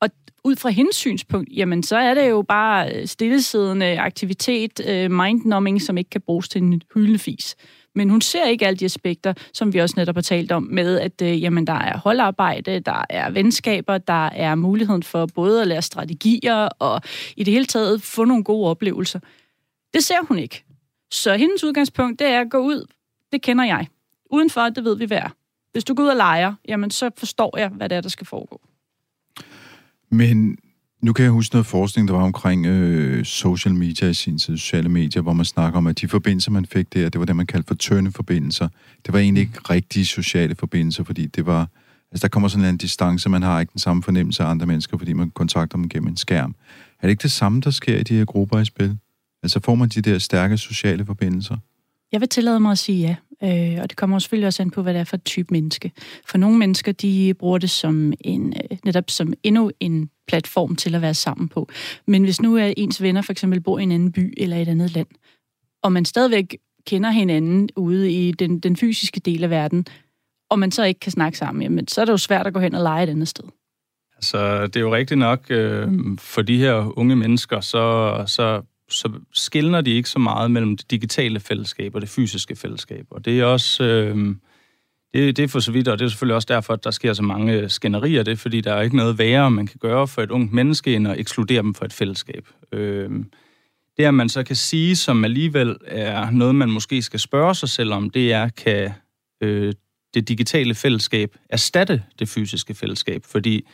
[0.01, 0.11] Og
[0.45, 5.83] ud fra hendes synspunkt, jamen så er det jo bare øh, stillesiddende aktivitet, øh, mindnumbing,
[5.83, 7.57] som ikke kan bruges til en hyldefis.
[7.95, 10.99] Men hun ser ikke alle de aspekter, som vi også netop har talt om, med
[10.99, 15.69] at øh, jamen, der er holdarbejde, der er venskaber, der er muligheden for både at
[15.69, 17.01] lære strategier og
[17.37, 19.21] i det hele taget få nogle gode oplevelser.
[19.95, 20.65] Det ser hun ikke.
[21.11, 22.87] Så hendes udgangspunkt, det er at gå ud.
[23.33, 23.87] Det kender jeg.
[24.31, 25.29] Udenfor, det ved vi hvad er.
[25.73, 28.27] Hvis du går ud og leger, jamen så forstår jeg, hvad det er, der skal
[28.27, 28.61] foregå.
[30.11, 30.59] Men
[31.03, 34.57] Nu kan jeg huske noget forskning, der var omkring øh, social media i sin tid,
[34.57, 37.37] sociale medier, hvor man snakker om, at de forbindelser, man fik der, det var det,
[37.37, 38.69] man kaldte for tørne forbindelser.
[39.07, 41.69] Det var egentlig ikke rigtige sociale forbindelser, fordi det var...
[42.13, 44.99] Altså, der kommer sådan en distance, man har ikke den samme fornemmelse af andre mennesker,
[44.99, 46.55] fordi man kontakter dem gennem en skærm.
[47.03, 48.99] Er det ikke det samme, der sker i de her grupper i spil?
[49.43, 51.57] Altså, får man de der stærke sociale forbindelser?
[52.13, 54.83] Jeg vil tillade mig at sige ja, øh, og det kommer selvfølgelig også an på,
[54.83, 55.93] hvad det er for et type menneske.
[56.27, 60.95] For nogle mennesker, de bruger det som en, øh, netop som endnu en platform til
[60.95, 61.69] at være sammen på.
[62.07, 64.69] Men hvis nu er ens venner for eksempel bor i en anden by eller et
[64.69, 65.09] andet land,
[65.83, 69.87] og man stadigvæk kender hinanden ude i den, den fysiske del af verden,
[70.51, 72.61] og man så ikke kan snakke sammen, jamen, så er det jo svært at gå
[72.61, 73.45] hen og lege et andet sted.
[74.17, 76.19] Altså, det er jo rigtigt nok, øh, mm.
[76.19, 80.91] for de her unge mennesker, så, så, så skiller de ikke så meget mellem det
[80.91, 83.07] digitale fællesskab og det fysiske fællesskab.
[83.11, 83.85] Og det er også...
[83.85, 84.35] Øh,
[85.15, 87.13] det, det er for så vidt, og det er selvfølgelig også derfor, at der sker
[87.13, 88.23] så mange øh, skænderier.
[88.23, 91.09] Det fordi der er ikke noget værre, man kan gøre for et ungt menneske, end
[91.09, 92.49] at ekskludere dem fra et fællesskab.
[92.73, 93.11] Øh,
[93.97, 97.69] det, at man så kan sige, som alligevel er noget, man måske skal spørge sig
[97.69, 98.93] selv om, det er, kan
[99.41, 99.73] øh,
[100.15, 103.25] det digitale fællesskab erstatte det fysiske fællesskab?
[103.25, 103.67] Fordi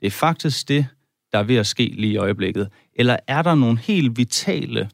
[0.00, 0.86] det er faktisk det,
[1.32, 2.68] der er ved at ske lige i øjeblikket.
[2.96, 4.90] Eller er der nogle helt vitale,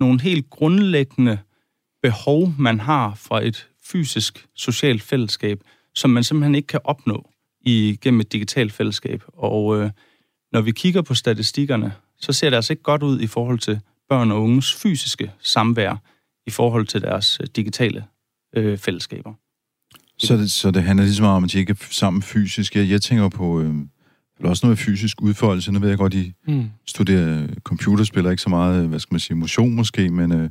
[0.00, 1.38] nogle helt grundlæggende
[2.02, 5.60] behov, man har fra et fysisk socialt fællesskab,
[5.94, 7.30] som man simpelthen ikke kan opnå
[7.60, 9.22] igennem et digitalt fællesskab.
[9.26, 9.90] Og øh,
[10.52, 13.80] når vi kigger på statistikkerne, så ser det altså ikke godt ud i forhold til
[14.08, 16.02] børn og unges fysiske samvær
[16.46, 18.04] i forhold til deres øh, digitale
[18.56, 19.34] øh, fællesskaber.
[20.18, 22.76] Så det, så det handler ligesom om, at de ikke er sammen fysisk.
[22.76, 23.74] Jeg, jeg tænker på øh,
[24.44, 25.72] også noget fysisk udfoldelse.
[25.72, 26.64] Nu ved jeg godt, I mm.
[26.86, 30.50] studerer computerspil, ikke så meget, hvad skal man sige, motion måske, men øh,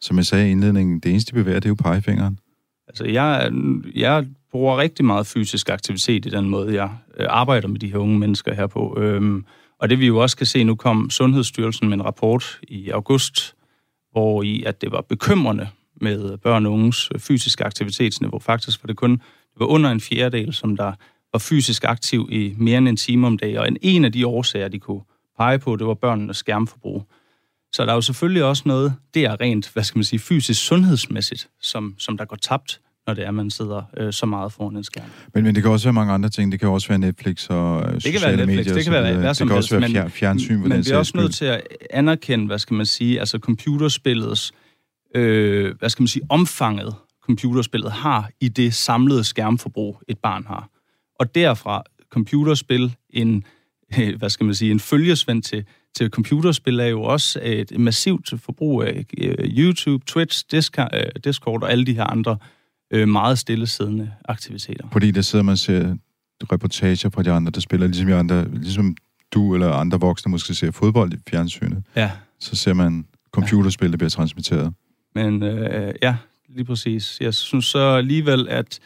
[0.00, 2.38] som jeg sagde i indledningen, det eneste, de bevæger, det er jo pegefingeren.
[2.88, 3.50] Altså, jeg,
[3.94, 6.90] jeg bruger rigtig meget fysisk aktivitet i den måde, jeg
[7.20, 8.98] øh, arbejder med de her unge mennesker her på.
[9.00, 9.44] Øhm,
[9.78, 13.54] og det vi jo også kan se, nu kom Sundhedsstyrelsen med en rapport i august,
[14.12, 15.68] hvor i at det var bekymrende
[16.00, 18.38] med børn og unges fysiske aktivitetsniveau.
[18.38, 19.10] Faktisk var det kun
[19.52, 20.92] det var under en fjerdedel, som der
[21.32, 23.56] var fysisk aktiv i mere end en time om dagen.
[23.58, 25.00] Og en, en af de årsager, de kunne
[25.38, 27.06] pege på, det var børnenes skærmforbrug.
[27.72, 30.66] Så der er jo selvfølgelig også noget, det er rent, hvad skal man sige, fysisk
[30.66, 34.76] sundhedsmæssigt, som, som der går tabt, når det er, man sidder øh, så meget foran
[34.76, 35.04] en skærm.
[35.34, 36.52] Men, men det kan også være mange andre ting.
[36.52, 38.74] Det kan også være Netflix og øh, det kan være Netflix, medier.
[38.74, 40.58] Det kan være hvad som Det kan også helst, være fjernsyn.
[40.58, 44.52] Men, men vi er også nødt til at anerkende, hvad skal man sige, altså computerspillets,
[45.14, 50.68] øh, hvad skal man sige, omfanget computerspillet har i det samlede skærmforbrug, et barn har.
[51.22, 53.44] Og derfra computerspil en,
[54.18, 58.82] hvad skal man sige, en følgesvend til til computerspil er jo også et massivt forbrug
[58.82, 62.38] af øh, YouTube, Twitch, øh, Discord og alle de her andre
[62.90, 64.88] øh, meget stillesiddende aktiviteter.
[64.92, 65.96] Fordi der sidder man og ser
[66.52, 68.96] reportager fra de andre, der spiller, ligesom, jeg andre, ligesom
[69.32, 71.84] du eller andre voksne måske ser fodbold i fjernsynet.
[71.96, 72.10] Ja.
[72.40, 74.74] Så ser man computerspil, der bliver transmitteret.
[75.14, 76.16] Men øh, ja,
[76.48, 77.18] lige præcis.
[77.20, 78.80] Jeg synes så alligevel, at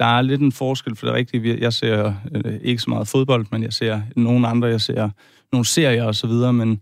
[0.00, 3.08] der er lidt en forskel, for det er rigtigt, jeg ser øh, ikke så meget
[3.08, 5.10] fodbold, men jeg ser nogle andre, jeg ser
[5.52, 6.80] nogle serier og så videre, men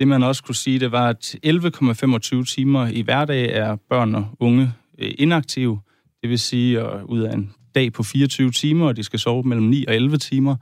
[0.00, 4.26] det man også kunne sige, det var, at 11,25 timer i hverdag er børn og
[4.40, 5.80] unge øh, inaktive.
[6.22, 9.42] Det vil sige, at ud af en dag på 24 timer, og de skal sove
[9.42, 10.56] mellem 9 og 11 timer.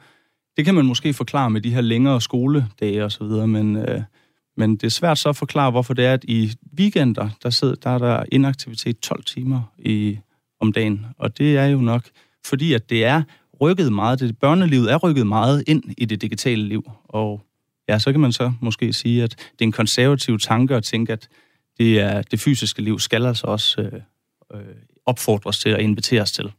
[0.56, 4.02] Det kan man måske forklare med de her længere skoledage og så videre, men, øh,
[4.56, 7.74] men det er svært så at forklare, hvorfor det er, at i weekender, der, sidder,
[7.74, 10.18] der er der inaktivitet 12 timer i,
[10.62, 11.06] om dagen.
[11.18, 12.02] Og det er jo nok,
[12.44, 13.22] fordi at det er
[13.60, 16.90] rykket meget, det børnelivet er rykket meget ind i det digitale liv.
[17.04, 17.42] Og
[17.88, 21.12] ja, så kan man så måske sige, at det er en konservativ tanke at tænke,
[21.12, 21.28] at
[21.78, 23.92] det, er, det fysiske liv skal altså også øh,
[24.54, 24.60] øh,
[25.06, 26.52] opfordres til og inviteres til.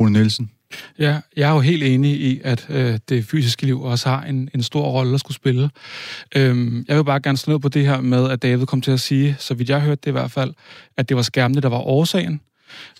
[0.00, 0.50] Rune Nielsen?
[0.98, 4.50] Ja, jeg er jo helt enig i, at øh, det fysiske liv også har en,
[4.54, 5.70] en stor rolle at skulle spille.
[6.36, 8.90] Øhm, jeg vil bare gerne slå ned på det her med, at David kom til
[8.90, 10.54] at sige, så vidt jeg hørte det i hvert fald,
[10.96, 12.40] at det var skærmene, der var årsagen.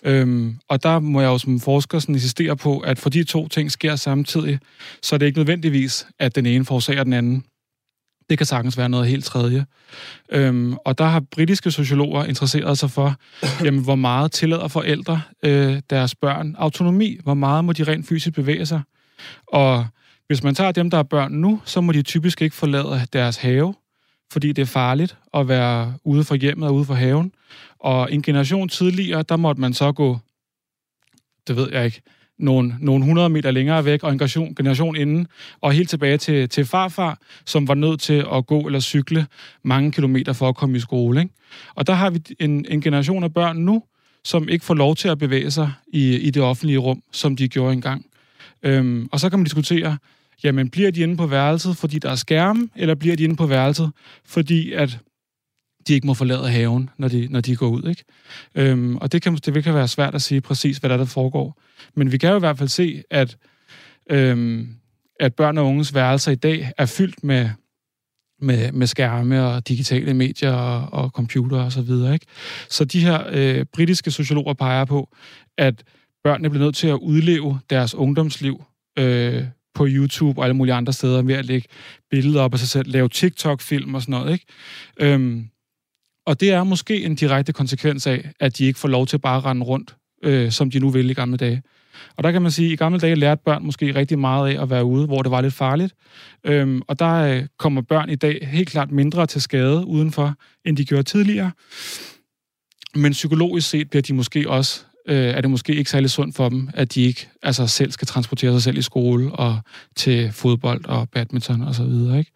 [0.04, 3.48] Øhm, og der må jeg jo som forsker sådan insistere på, at for de to
[3.48, 4.58] ting sker samtidig,
[5.02, 7.44] så er det ikke nødvendigvis, at den ene forårsager den anden.
[8.30, 9.66] Det kan sagtens være noget helt tredje.
[10.32, 13.14] Øhm, og der har britiske sociologer interesseret sig for,
[13.64, 17.18] jamen, hvor meget tillader forældre øh, deres børn autonomi?
[17.22, 18.82] Hvor meget må de rent fysisk bevæge sig?
[19.46, 19.86] Og
[20.26, 23.36] hvis man tager dem, der er børn nu, så må de typisk ikke forlade deres
[23.36, 23.74] have,
[24.32, 27.32] fordi det er farligt at være ude for hjemmet og ude for haven.
[27.78, 30.18] Og en generation tidligere, der måtte man så gå,
[31.48, 32.02] det ved jeg ikke,
[32.38, 35.26] nogle, nogle 100 meter længere væk, og en generation, generation inden,
[35.60, 39.26] og helt tilbage til, til farfar, som var nødt til at gå eller cykle
[39.62, 41.20] mange kilometer for at komme i skole.
[41.20, 41.34] Ikke?
[41.74, 43.82] Og der har vi en, en generation af børn nu,
[44.24, 47.48] som ikke får lov til at bevæge sig i, i det offentlige rum, som de
[47.48, 48.06] gjorde engang.
[48.62, 49.98] Øhm, og så kan man diskutere,
[50.44, 53.46] jamen bliver de inde på værelset, fordi der er skærme, eller bliver de inde på
[53.46, 53.92] værelset,
[54.24, 54.98] fordi at
[55.88, 57.88] de ikke må forlade haven, når de, når de går ud.
[57.88, 58.04] Ikke?
[58.54, 61.04] Øhm, og det kan, det kan være svært at sige præcis, hvad der, er, der
[61.04, 61.60] foregår.
[61.94, 63.36] Men vi kan jo i hvert fald se, at,
[64.10, 64.68] øhm,
[65.20, 67.50] at børn og unges værelser i dag er fyldt med,
[68.40, 72.14] med, med skærme og digitale medier og, og computer og så videre.
[72.14, 72.26] Ikke?
[72.68, 75.08] Så de her øh, britiske sociologer peger på,
[75.58, 75.84] at
[76.24, 78.64] børnene bliver nødt til at udleve deres ungdomsliv
[78.98, 81.68] øh, på YouTube og alle mulige andre steder ved at lægge
[82.10, 84.32] billeder op af sig selv, lave TikTok-film og sådan noget.
[84.32, 84.46] Ikke?
[85.00, 85.48] Øhm,
[86.26, 89.36] og det er måske en direkte konsekvens af, at de ikke får lov til bare
[89.36, 91.62] at rende rundt, øh, som de nu vil i gamle dage.
[92.16, 94.62] Og der kan man sige, at i gamle dage lærte børn måske rigtig meget af
[94.62, 95.94] at være ude, hvor det var lidt farligt.
[96.44, 100.34] Øhm, og der øh, kommer børn i dag helt klart mindre til skade udenfor,
[100.64, 101.50] end de gjorde tidligere.
[102.94, 106.48] Men psykologisk set bliver de måske også, øh, er det måske ikke særlig sundt for
[106.48, 109.58] dem, at de ikke altså, selv skal transportere sig selv i skole og
[109.96, 112.18] til fodbold og badminton og så videre.
[112.18, 112.30] Ikke?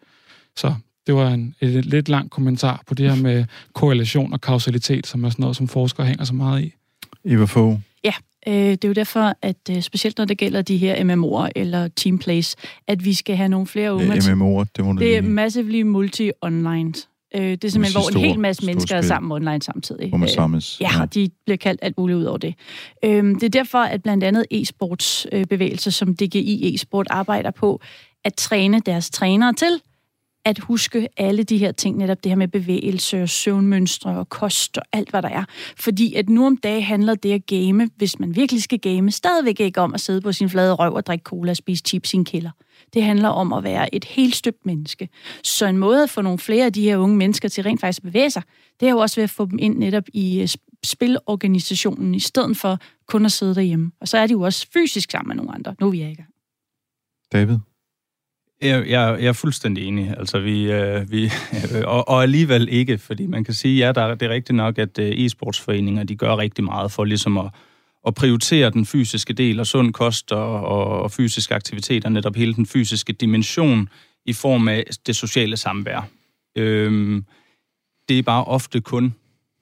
[0.57, 0.75] Så
[1.07, 5.25] det var en et lidt lang kommentar på det her med korrelation og kausalitet, som
[5.25, 6.73] er sådan noget, som forskere hænger så meget i.
[7.25, 7.79] Eva Fogh.
[8.05, 8.13] Ja,
[8.47, 11.89] øh, det er jo derfor, at øh, specielt når det gælder de her MMO'er eller
[11.89, 12.57] Team Plays,
[12.89, 14.13] at vi skal have nogle flere unge.
[14.15, 17.08] Ja, MMO'er, det må du Det er lige- massively multi-online.
[17.35, 20.09] Øh, det er simpelthen, hvor en hel masse mennesker er sammen online samtidig.
[20.09, 20.81] Hvor man Øh, samles.
[20.81, 22.55] Ja, og de bliver kaldt alt muligt ud over det.
[23.05, 27.81] Øhm, det er derfor, at blandt andet e-sportsbevægelser som DGI e-sport arbejder på
[28.25, 29.81] at træne deres trænere til
[30.45, 34.79] at huske alle de her ting, netop det her med bevægelse og søvnmønstre og kost
[34.79, 35.45] og alt, hvad der er.
[35.77, 39.61] Fordi at nu om dagen handler det at game, hvis man virkelig skal game, stadigvæk
[39.61, 42.17] ikke om at sidde på sin flade røv og drikke cola og spise chips i
[42.17, 42.51] en kælder.
[42.95, 45.09] Det handler om at være et helt støbt menneske.
[45.45, 47.99] Så en måde at få nogle flere af de her unge mennesker til rent faktisk
[47.99, 48.43] at bevæge sig,
[48.81, 50.49] det er jo også ved at få dem ind netop i øh,
[50.85, 53.93] spilorganisationen, i stedet for kun at sidde derhjemme.
[54.01, 55.75] Og så er de jo også fysisk sammen med nogle andre.
[55.81, 56.29] Nu er vi i gang.
[57.33, 57.59] David?
[58.63, 60.15] Jeg, jeg, jeg er fuldstændig enig.
[60.19, 61.31] Altså, vi, øh, vi,
[61.85, 64.79] og, og alligevel ikke, fordi man kan sige, ja, der, er- det er rigtigt nok,
[64.79, 67.47] at øh, e-sportsforeninger, de gør rigtig meget for ligesom at,
[68.09, 72.37] at prioritere den fysiske del og sund kost og, og, og fysisk aktivitet, og netop
[72.37, 73.89] hele den fysiske dimension
[74.25, 76.09] i form af det sociale samvær.
[76.57, 77.25] Øhm,
[78.09, 79.15] det er bare ofte kun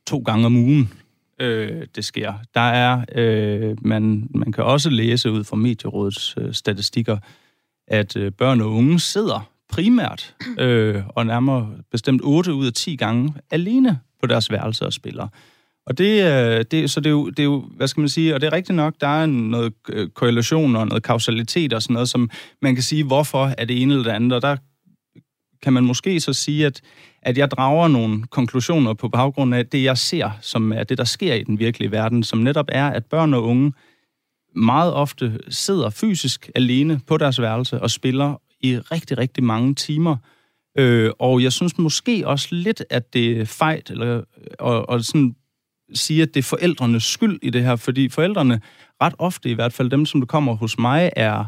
[0.06, 0.92] to gange om ugen,
[1.40, 2.34] øh, det sker.
[2.54, 7.18] Der er, øh, man, man kan også læse ud fra Medierådets øh, statistikker,
[7.88, 12.96] at øh, børn og unge sidder primært øh, og nærmere bestemt 8 ud af 10
[12.96, 15.28] gange alene på deres værelse og spiller.
[15.86, 18.34] Og det, øh, det, så det er, jo, det er jo, hvad skal man sige,
[18.34, 21.94] og det er rigtigt nok, der er noget øh, korrelation og noget kausalitet og sådan
[21.94, 22.30] noget, som
[22.62, 24.56] man kan sige, hvorfor er det ene eller det andet, og der
[25.62, 26.80] kan man måske så sige, at,
[27.22, 31.04] at jeg drager nogle konklusioner på baggrund af det, jeg ser, som er det, der
[31.04, 33.72] sker i den virkelige verden, som netop er, at børn og unge
[34.54, 40.16] meget ofte sidder fysisk alene på deres værelse og spiller i rigtig, rigtig mange timer.
[40.78, 44.22] Øh, og jeg synes måske også lidt, at det er fejl eller,
[44.58, 45.36] og, og sådan
[45.94, 48.60] sige, at det er forældrenes skyld i det her, fordi forældrene,
[49.02, 51.44] ret ofte i hvert fald dem, som du kommer hos mig, er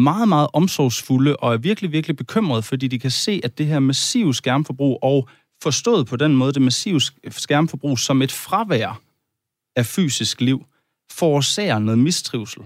[0.00, 3.78] meget, meget omsorgsfulde og er virkelig, virkelig bekymrede, fordi de kan se, at det her
[3.78, 5.28] massive skærmforbrug, og
[5.62, 7.00] forstået på den måde, det massive
[7.30, 9.00] skærmforbrug som et fravær
[9.76, 10.64] af fysisk liv,
[11.10, 12.62] forårsager noget mistrivsel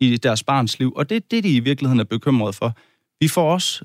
[0.00, 2.76] i deres barns liv, og det er det, de i virkeligheden er bekymrede for.
[3.20, 3.84] Vi får også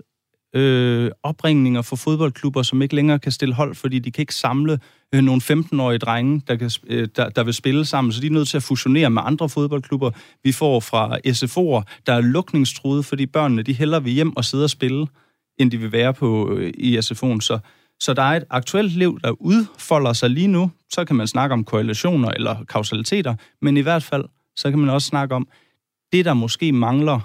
[0.55, 4.79] øh, opringninger fra fodboldklubber, som ikke længere kan stille hold, fordi de kan ikke samle
[5.15, 8.31] øh, nogle 15-årige drenge, der, kan, øh, der, der vil spille sammen, så de er
[8.31, 10.11] nødt til at fusionere med andre fodboldklubber.
[10.43, 14.63] Vi får fra SFO'er, der er lukningstruede, fordi børnene de hellere vil hjem og sidde
[14.63, 15.07] og spille,
[15.59, 17.39] end de vil være på øh, i SFO'en.
[17.39, 17.59] Så,
[17.99, 20.71] så der er et aktuelt liv, der udfolder sig lige nu.
[20.89, 24.89] Så kan man snakke om korrelationer eller kausaliteter, men i hvert fald, så kan man
[24.89, 25.47] også snakke om,
[26.11, 27.19] det der måske mangler,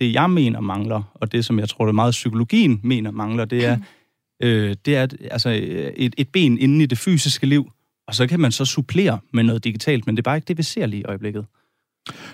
[0.00, 3.44] det jeg mener mangler, og det som jeg tror, det er meget psykologien mener mangler,
[3.44, 3.78] det er,
[4.42, 5.60] øh, det er altså,
[5.96, 7.70] et, et ben inde i det fysiske liv,
[8.06, 10.58] og så kan man så supplere med noget digitalt, men det er bare ikke det,
[10.58, 11.44] vi ser lige i øjeblikket.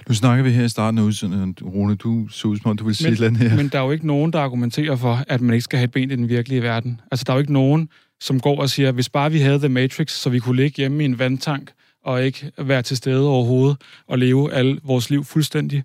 [0.08, 1.56] Nu snakker vi her i starten af udsendelsen.
[1.62, 3.56] Rune, du så ud som om, du vil sige et eller andet her.
[3.56, 5.90] Men der er jo ikke nogen, der argumenterer for, at man ikke skal have et
[5.90, 7.00] ben i den virkelige verden.
[7.10, 7.88] Altså, der er jo ikke nogen,
[8.20, 11.02] som går og siger, hvis bare vi havde The Matrix, så vi kunne ligge hjemme
[11.02, 11.72] i en vandtank,
[12.04, 13.76] og ikke være til stede overhovedet,
[14.06, 15.84] og leve alle vores liv fuldstændig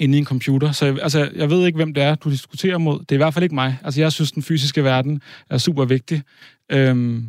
[0.00, 0.72] inde i en computer.
[0.72, 2.98] Så jeg- altså, jeg ved ikke, hvem det er, du diskuterer mod.
[3.00, 3.78] Det er i hvert fald ikke mig.
[3.84, 6.22] Altså, jeg synes, den fysiske verden er super vigtig.
[6.72, 7.26] Øhm,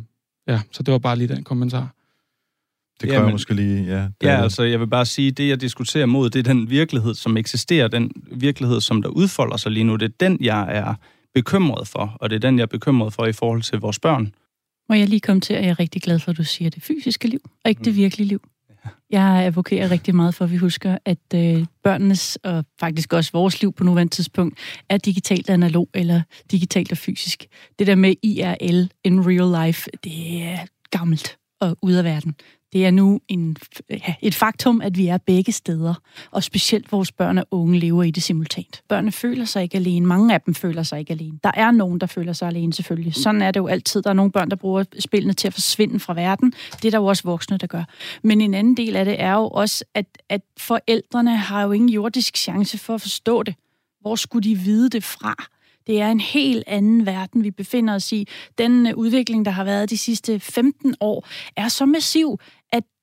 [0.48, 1.94] ja, så det var bare lige den kommentar.
[3.00, 3.92] Det Jamen, jeg måske lige, ja.
[3.96, 4.42] Ja, David.
[4.44, 7.88] altså jeg vil bare sige, det jeg diskuterer mod, det er den virkelighed, som eksisterer,
[7.88, 9.96] den virkelighed, som der udfolder sig lige nu.
[9.96, 10.94] Det er den, jeg er
[11.34, 14.32] bekymret for, og det er den, jeg er bekymret for i forhold til vores børn.
[14.88, 16.82] Må jeg lige komme til, at jeg er rigtig glad for, at du siger det
[16.82, 18.42] fysiske liv, og ikke det virkelige liv.
[19.10, 23.60] Jeg advokerer rigtig meget for, at vi husker, at øh, børnenes og faktisk også vores
[23.60, 27.46] liv på nuværende tidspunkt er digitalt analog eller digitalt og fysisk.
[27.78, 30.58] Det der med IRL, in real life, det er
[30.90, 32.34] gammelt og ud af verden.
[32.74, 33.56] Det er nu en,
[33.90, 35.94] ja, et faktum, at vi er begge steder,
[36.30, 38.82] og specielt vores børn og unge lever i det simultant.
[38.88, 40.06] Børnene føler sig ikke alene.
[40.06, 41.38] Mange af dem føler sig ikke alene.
[41.44, 43.14] Der er nogen, der føler sig alene selvfølgelig.
[43.14, 44.02] Sådan er det jo altid.
[44.02, 46.52] Der er nogle børn, der bruger spillene til at forsvinde fra verden.
[46.72, 47.84] Det er der jo også voksne, der gør.
[48.22, 51.88] Men en anden del af det er jo også, at, at forældrene har jo ingen
[51.88, 53.54] jordisk chance for at forstå det.
[54.00, 55.34] Hvor skulle de vide det fra?
[55.86, 58.28] Det er en helt anden verden, vi befinder os i.
[58.58, 62.38] Den øh, udvikling, der har været de sidste 15 år, er så massiv,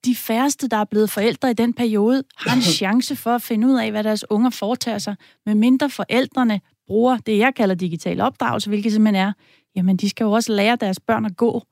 [0.05, 3.67] de færreste, der er blevet forældre i den periode, har en chance for at finde
[3.67, 8.21] ud af, hvad deres unger foretager sig, med mindre forældrene bruger det, jeg kalder digital
[8.21, 9.33] opdragelse, hvilket simpelthen er,
[9.75, 11.63] jamen de skal jo også lære deres børn at gå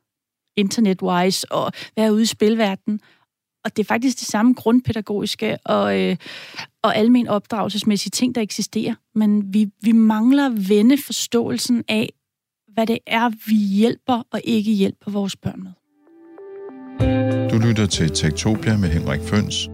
[0.58, 3.00] internet-wise og være ude i spilverdenen.
[3.65, 6.18] Og det er faktisk det samme grundpædagogiske og, øh,
[6.84, 8.96] og almen opdragelsesmæssige ting, der eksisterer.
[9.15, 12.10] Men vi, vi mangler at vende forståelsen af,
[12.74, 15.72] hvad det er, vi hjælper og ikke hjælper vores børn med.
[17.52, 19.70] Du lytter til Tektopia med Henrik Føns.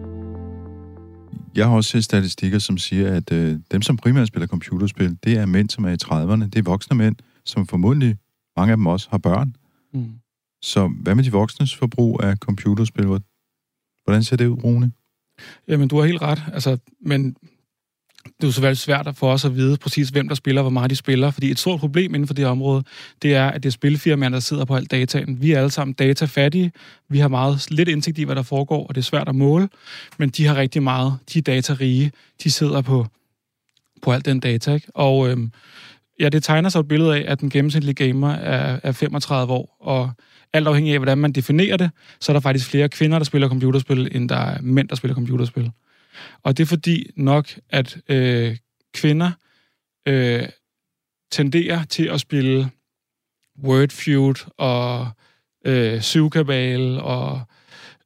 [1.56, 5.38] Jeg har også set statistikker, som siger, at øh, dem, som primært spiller computerspil, det
[5.38, 6.50] er mænd, som er i 30'erne.
[6.50, 8.18] Det er voksne mænd, som formodentlig,
[8.58, 9.56] mange af dem også, har børn.
[9.94, 10.12] Mm.
[10.62, 13.06] Så hvad med de voksnes forbrug af computerspil?
[13.06, 14.92] Hvordan ser det ud, Rune?
[15.68, 16.44] Jamen, du har helt ret.
[16.54, 17.36] Altså, men
[18.26, 20.90] det er jo selvfølgelig svært for os at vide præcis, hvem der spiller, hvor meget
[20.90, 22.84] de spiller, fordi et stort problem inden for det område,
[23.22, 25.42] det er, at det er spilfirmaerne, der sidder på alt dataen.
[25.42, 26.72] Vi er alle sammen datafattige,
[27.10, 29.70] vi har meget lidt indsigt i, hvad der foregår, og det er svært at måle,
[30.18, 32.12] men de har rigtig meget, de er datarige,
[32.44, 33.08] de sidder på,
[34.02, 34.88] på alt den data, ikke?
[34.96, 35.52] Og øhm,
[36.20, 39.78] ja, det tegner sig et billede af, at den gennemsnitlige gamer er, er 35 år,
[39.80, 40.12] og
[40.54, 43.50] alt afhængig af, hvordan man definerer det, så er der faktisk flere kvinder, der spiller
[43.50, 45.72] computerspil, end der er mænd, der spiller computerspil.
[46.44, 48.58] Og det er fordi nok, at øh,
[48.94, 49.32] kvinder
[50.08, 50.50] øh,
[51.32, 52.70] tenderer til at spille
[53.64, 55.08] Word Feud og
[55.66, 57.42] øh, Syvkabal og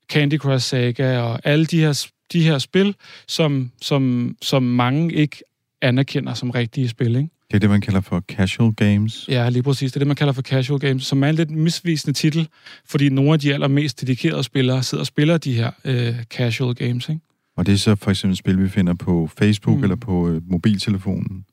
[0.10, 2.96] Candy Crush Saga og alle de her, de her spil,
[3.28, 5.38] som, som, som mange ikke
[5.82, 7.16] anerkender som rigtige spil.
[7.16, 7.30] Ikke?
[7.48, 9.26] Det er det, man kalder for casual games.
[9.28, 9.92] Ja, lige præcis.
[9.92, 12.48] Det er det, man kalder for casual games, som er en lidt misvisende titel,
[12.86, 17.10] fordi nogle af de allermest dedikerede spillere sidder og spiller de her øh, casual games.
[17.10, 17.22] Ikke?
[17.58, 19.84] Og det er så for eksempel spil, vi finder på Facebook mm.
[19.84, 21.46] eller på øh, mobiltelefonen.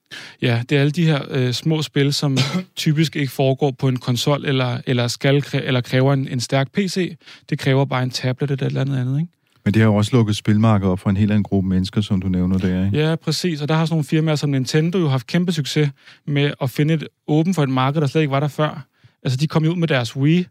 [0.42, 2.38] Ja, det er alle de her øh, små spil, som
[2.76, 7.16] typisk ikke foregår på en konsol eller, eller, skal, eller kræver en, en stærk PC.
[7.50, 9.32] Det kræver bare en tablet eller et eller andet andet, ikke?
[9.64, 12.20] Men det har jo også lukket spilmarkedet op for en helt anden gruppe mennesker, som
[12.20, 12.98] du nævner der, ikke?
[12.98, 13.60] Ja, præcis.
[13.60, 15.90] Og der har sådan nogle firmaer som Nintendo jo haft kæmpe succes
[16.26, 18.86] med at finde et åben for et marked, der slet ikke var der før.
[19.22, 20.46] Altså, de kom jo ud med deres Wii,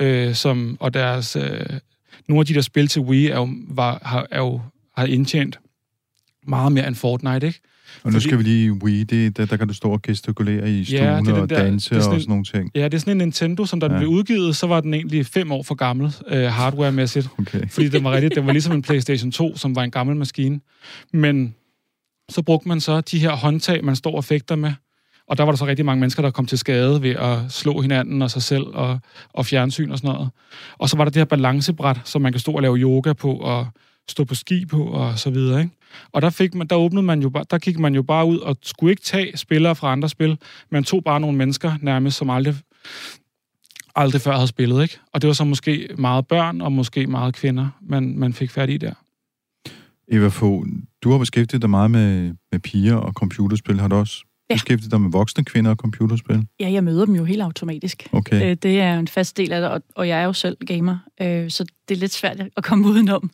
[0.00, 1.36] øh, som, og deres...
[1.36, 1.66] Øh,
[2.28, 4.60] nogle af de der spil til Wii er jo, var, har, er jo,
[4.98, 5.58] har indtjent
[6.46, 7.60] meget mere end Fortnite, ikke?
[8.02, 10.84] Og nu skal vi lige Wii, det, der, der kan du stå og gestikulere i
[10.84, 12.70] stuen Ja, det er den og der- danse det sådan og en- sådan nogle ting.
[12.74, 13.98] Ja, det er sådan en Nintendo, som da den Ja.
[13.98, 17.28] blev udgivet, så var den egentlig fem år for gammel øh, hardware-mæssigt.
[17.38, 17.68] Okay.
[17.68, 20.60] Fordi den var rigtig, den var ligesom en PlayStation 2, som var en gammel maskine.
[21.12, 21.54] Men
[22.28, 24.72] så brugte man så de her håndtag, man står og fægter med.
[25.28, 27.80] Og der var der så rigtig mange mennesker, der kom til skade ved at slå
[27.80, 28.98] hinanden og sig selv og,
[29.34, 30.30] og fjernsyn og sådan noget.
[30.78, 33.32] Og så var der det her balancebræt, som man kan stå og lave yoga på
[33.32, 33.66] og
[34.08, 35.60] stå på ski på og så videre.
[35.60, 35.74] Ikke?
[36.12, 38.38] Og der, fik man, der åbnede man jo bare, der gik man jo bare ud
[38.38, 40.38] og skulle ikke tage spillere fra andre spil.
[40.70, 42.54] Man tog bare nogle mennesker nærmest, som aldrig,
[43.96, 44.82] aldrig før havde spillet.
[44.82, 44.98] Ikke?
[45.12, 48.70] Og det var så måske meget børn og måske meget kvinder, man, man fik fat
[48.70, 48.92] i der.
[50.12, 50.66] Eva Fogh,
[51.02, 53.80] du har beskæftiget dig meget med, med piger og computerspil.
[53.80, 54.54] Har du også Ja.
[54.54, 56.46] beskæftiget dig med voksne kvinder og computerspil?
[56.60, 58.08] Ja, jeg møder dem jo helt automatisk.
[58.12, 58.50] Okay.
[58.50, 60.98] Øh, Det er en fast del af det, og- og jeg er jo selv gamer,
[61.22, 63.30] øh, så det er lidt svært at komme udenom.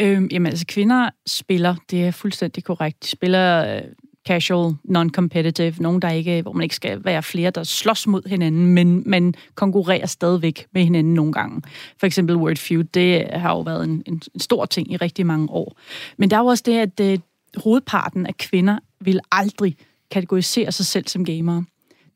[0.00, 3.02] Øh, Jamen altså, kvinder spiller, det er fuldstændig korrekt.
[3.02, 3.82] De spiller øh,
[4.28, 8.66] casual, non-competitive, nogen, der ikke, hvor man ikke skal være flere, der slås mod hinanden,
[8.66, 11.62] men man konkurrerer stadigvæk med hinanden nogle gange.
[12.00, 15.26] For eksempel Word Feud, det har jo været en, en, en stor ting i rigtig
[15.26, 15.76] mange år.
[16.18, 17.18] Men der er jo også det, at øh,
[17.56, 19.76] hovedparten af kvinder vil aldrig
[20.10, 21.64] kategorisere sig selv som gamere.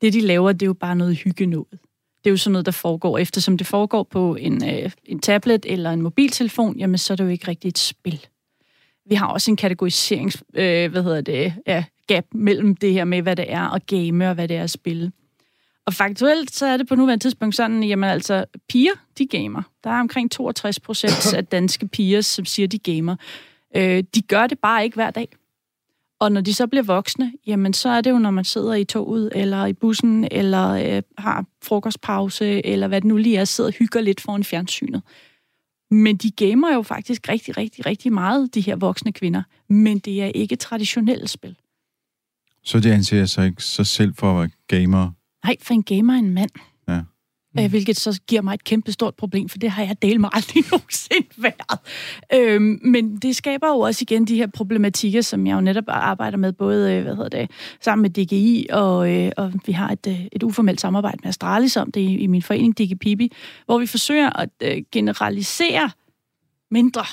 [0.01, 1.79] Det, de laver, det er jo bare noget hygge noget.
[2.23, 3.17] Det er jo sådan noget, der foregår.
[3.17, 7.23] Eftersom det foregår på en, øh, en tablet eller en mobiltelefon, jamen så er det
[7.23, 8.25] jo ikke rigtigt et spil.
[9.05, 13.21] Vi har også en kategoriserings, øh, hvad hedder det, ja, gap mellem det her med,
[13.21, 15.11] hvad det er at game og hvad det er at spille.
[15.85, 19.61] Og faktuelt så er det på nuværende tidspunkt sådan, jamen altså, piger, de gamer.
[19.83, 23.15] Der er omkring 62 procent af danske piger, som siger, de gamer.
[23.75, 25.27] Øh, de gør det bare ikke hver dag.
[26.19, 28.83] Og når de så bliver voksne, jamen så er det jo, når man sidder i
[28.83, 33.69] toget, eller i bussen, eller øh, har frokostpause, eller hvad det nu lige er, sidder
[33.69, 35.01] og hygger lidt foran fjernsynet.
[35.91, 39.43] Men de gamer jo faktisk rigtig, rigtig, rigtig meget, de her voksne kvinder.
[39.69, 41.55] Men det er ikke traditionelle spil.
[42.63, 45.11] Så de anser sig ikke sig selv for at være gamer.
[45.43, 46.51] Nej, for en gamer er en mand.
[46.87, 47.01] Ja.
[47.59, 50.29] Øh, hvilket så giver mig et kæmpe stort problem, for det har jeg delt mig
[50.33, 51.79] aldrig nogensinde været.
[52.33, 56.37] Øhm, men det skaber jo også igen de her problematikker, som jeg jo netop arbejder
[56.37, 57.51] med, både øh, hvad hedder det,
[57.81, 61.77] sammen med DGI, og, øh, og vi har et, øh, et uformelt samarbejde med Astralis
[61.77, 63.31] om det i, i min forening DGPibi,
[63.65, 65.89] hvor vi forsøger at øh, generalisere
[66.71, 67.05] mindre.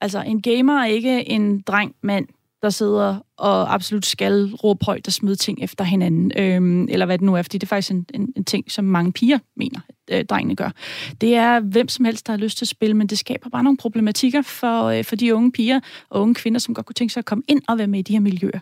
[0.00, 2.26] Altså, en gamer er ikke en dreng, mand,
[2.62, 7.18] der sidder og absolut skal råbe højt og smide ting efter hinanden, øhm, eller hvad
[7.18, 9.80] det nu er, fordi det er faktisk en, en, en ting, som mange piger mener,
[10.10, 10.70] øh, drengene gør.
[11.20, 13.62] Det er hvem som helst, der har lyst til at spille, men det skaber bare
[13.62, 15.80] nogle problematikker for, øh, for de unge piger
[16.10, 18.02] og unge kvinder, som godt kunne tænke sig at komme ind og være med i
[18.02, 18.60] de her miljøer.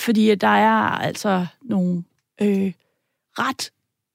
[0.00, 2.04] Fordi der er altså nogle
[2.42, 2.72] øh,
[3.38, 3.70] ret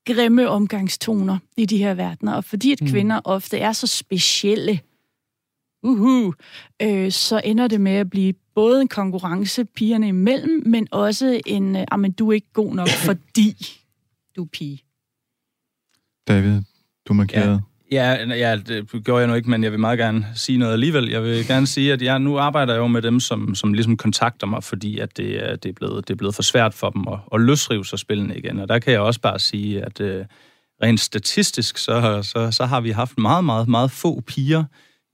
[0.05, 4.79] grimme omgangstoner i de her verdener, og fordi at kvinder ofte er så specielle,
[5.83, 6.33] uhu,
[6.81, 11.75] øh, så ender det med at blive både en konkurrence pigerne imellem, men også en,
[11.75, 13.79] øh, men du er ikke god nok, fordi
[14.35, 14.81] du er pige.
[16.27, 16.61] David,
[17.07, 17.61] du markerede.
[17.91, 21.09] Ja, ja, det gjorde jeg nu ikke, men jeg vil meget gerne sige noget alligevel.
[21.09, 23.97] Jeg vil gerne sige, at jeg nu arbejder jeg jo med dem, som, som ligesom
[23.97, 26.89] kontakter mig, fordi at det, er, det, er blevet, det er blevet for svært for
[26.89, 28.59] dem at, at løsrive sig spillene igen.
[28.59, 30.25] Og der kan jeg også bare sige, at øh,
[30.83, 34.63] rent statistisk, så, så, så har vi haft meget, meget, meget få piger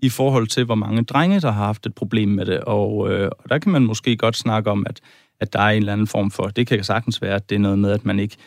[0.02, 2.60] i forhold til, hvor mange drenge, der har haft et problem med det.
[2.60, 5.02] Og, øh, og der kan man måske godt snakke om, at,
[5.40, 7.60] at der er en eller anden form for, det kan sagtens være, at det er
[7.60, 8.38] noget med, at man ikke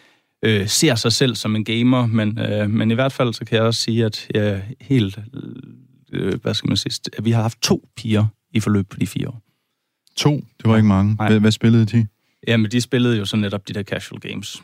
[0.43, 3.57] øh, ser sig selv som en gamer, men, øh, men i hvert fald så kan
[3.57, 5.19] jeg også sige, at jeg helt,
[6.13, 9.07] øh, hvad skal man sige, at vi har haft to piger i forløb på de
[9.07, 9.41] fire år.
[10.17, 11.15] To, det var ikke mange.
[11.15, 12.07] Hvad, hvad spillede de?
[12.49, 14.63] Jamen, de spillede jo så netop de der casual games.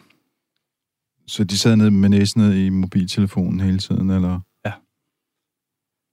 [1.26, 4.40] Så de sad ned med næsen ned i mobiltelefonen hele tiden, eller?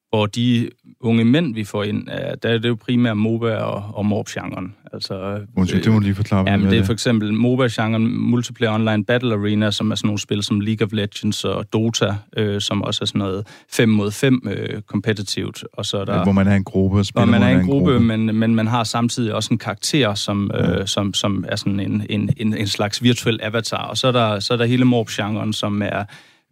[0.09, 3.83] Hvor de unge mænd, vi får ind, er, der er det jo primært MOBA og,
[3.93, 4.75] og MORP-genren.
[4.93, 8.73] Altså, Undskyld, det må du lige forklare, Ja, men det er for eksempel MOBA-genren, Multiplayer
[8.73, 12.61] Online Battle Arena, som er sådan nogle spil som League of Legends og Dota, øh,
[12.61, 15.63] som også er sådan noget 5 mod 5 øh, competitivt.
[15.73, 17.59] Og så er der, Hvor man er en gruppe og spiller hvor man mod er
[17.59, 21.55] en gruppe, men, men man har samtidig også en karakter, som, øh, som, som er
[21.55, 23.87] sådan en, en, en, en slags virtuel avatar.
[23.87, 26.03] Og så er der, så er der hele MORP-genren, som er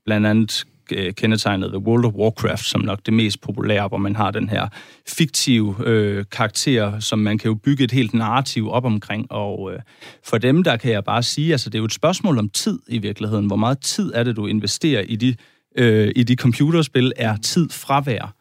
[0.06, 3.98] blandt andet øh, Øh, kendetegnet ved World of Warcraft, som nok det mest populære, hvor
[3.98, 4.68] man har den her
[5.08, 9.32] fiktive øh, karakter, som man kan jo bygge et helt narrativ op omkring.
[9.32, 9.80] Og øh,
[10.24, 12.80] for dem, der kan jeg bare sige, altså det er jo et spørgsmål om tid
[12.88, 13.48] i virkeligheden.
[13.48, 15.36] Hvor meget tid er det, du investerer i de,
[15.78, 18.36] øh, i de computerspil, er tid fravær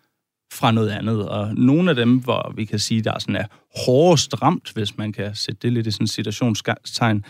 [0.52, 1.28] fra noget andet.
[1.28, 3.46] Og nogle af dem, hvor vi kan sige, der er sådan er
[3.86, 7.24] hårdest ramt, hvis man kan sætte det lidt i sådan en situationstegn,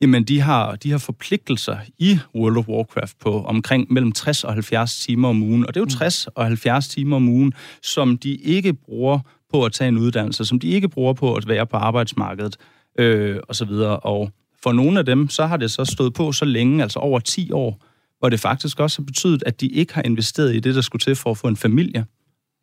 [0.00, 4.52] jamen de har, de har forpligtelser i World of Warcraft på omkring mellem 60 og
[4.52, 5.66] 70 timer om ugen.
[5.66, 9.18] Og det er jo 60 og 70 timer om ugen, som de ikke bruger
[9.52, 12.56] på at tage en uddannelse, som de ikke bruger på at være på arbejdsmarkedet
[12.98, 13.96] øh, og så videre.
[13.96, 14.30] Og
[14.62, 17.52] for nogle af dem, så har det så stået på så længe, altså over 10
[17.52, 17.84] år,
[18.18, 21.00] hvor det faktisk også har betydet, at de ikke har investeret i det, der skulle
[21.00, 22.06] til for at få en familie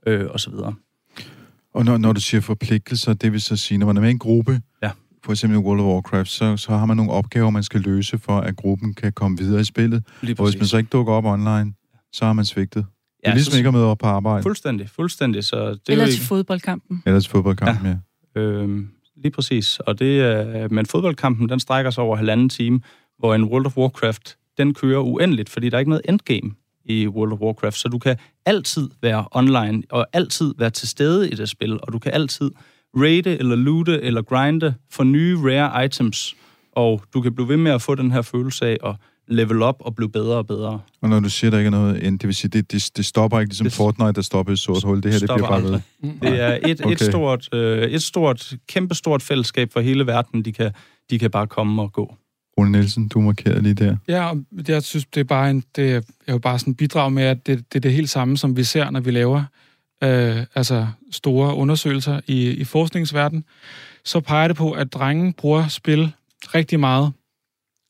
[0.08, 0.76] øh, og så videre.
[1.74, 4.12] Og når, når du siger forpligtelser, det vil så sige, når man er med i
[4.12, 4.92] en gruppe, Ja.
[5.28, 8.17] For eksempel i World of Warcraft, så, så har man nogle opgaver, man skal løse,
[8.17, 10.03] for at gruppen kan komme videre i spillet.
[10.21, 11.73] Og hvis man så ikke dukker op online,
[12.13, 12.86] så har man svigtet.
[12.86, 14.43] Det er Ja, ligesom så- ikke at møde op på arbejde.
[14.43, 15.43] Fuldstændig, fuldstændig.
[15.43, 17.03] Så det er Eller til ikke, fodboldkampen.
[17.05, 17.95] Eller til fodboldkamp, ja.
[18.36, 18.41] ja.
[18.41, 18.80] øh,
[19.17, 19.80] lige præcis.
[19.80, 22.80] Og det, er- men fodboldkampen, den strækker sig over halvanden time,
[23.19, 26.51] hvor en World of Warcraft, den kører uendeligt, fordi der er ikke noget endgame
[26.86, 28.15] i World of Warcraft, så du kan
[28.45, 32.51] altid være online, og altid være til stede i det spil, og du kan altid
[33.02, 36.36] raide, eller loote, eller grinde for nye rare items,
[36.72, 38.95] og du kan blive ved med at få den her følelse af at
[39.28, 40.80] level up og blive bedre og bedre.
[41.02, 43.06] Og når du siger, der ikke er noget end, det vil sige, det, det, det
[43.06, 45.04] stopper ikke ligesom Det Fortnite, der stopper i et sort hul.
[45.04, 45.66] Det her, det bliver bare ved.
[45.66, 45.82] aldrig.
[46.22, 46.91] Det er et, Okay.
[46.93, 50.45] et, stort, øh, et stort, kæmpestort fællesskab for hele verden.
[50.45, 50.72] De kan,
[51.10, 52.16] de kan bare komme og gå.
[52.58, 53.95] Rune Nielsen, du markerede lige der.
[54.08, 54.32] Ja,
[54.68, 57.48] jeg synes, det er bare en, det er, jeg vil bare sådan bidrage med, at
[57.48, 59.43] det, det er det helt samme, som vi ser, når vi laver
[60.04, 63.45] øh, altså store undersøgelser i, i forskningsverdenen.
[64.06, 66.12] Så peger det på, at drenge bruger spil
[66.56, 67.14] rigtig meget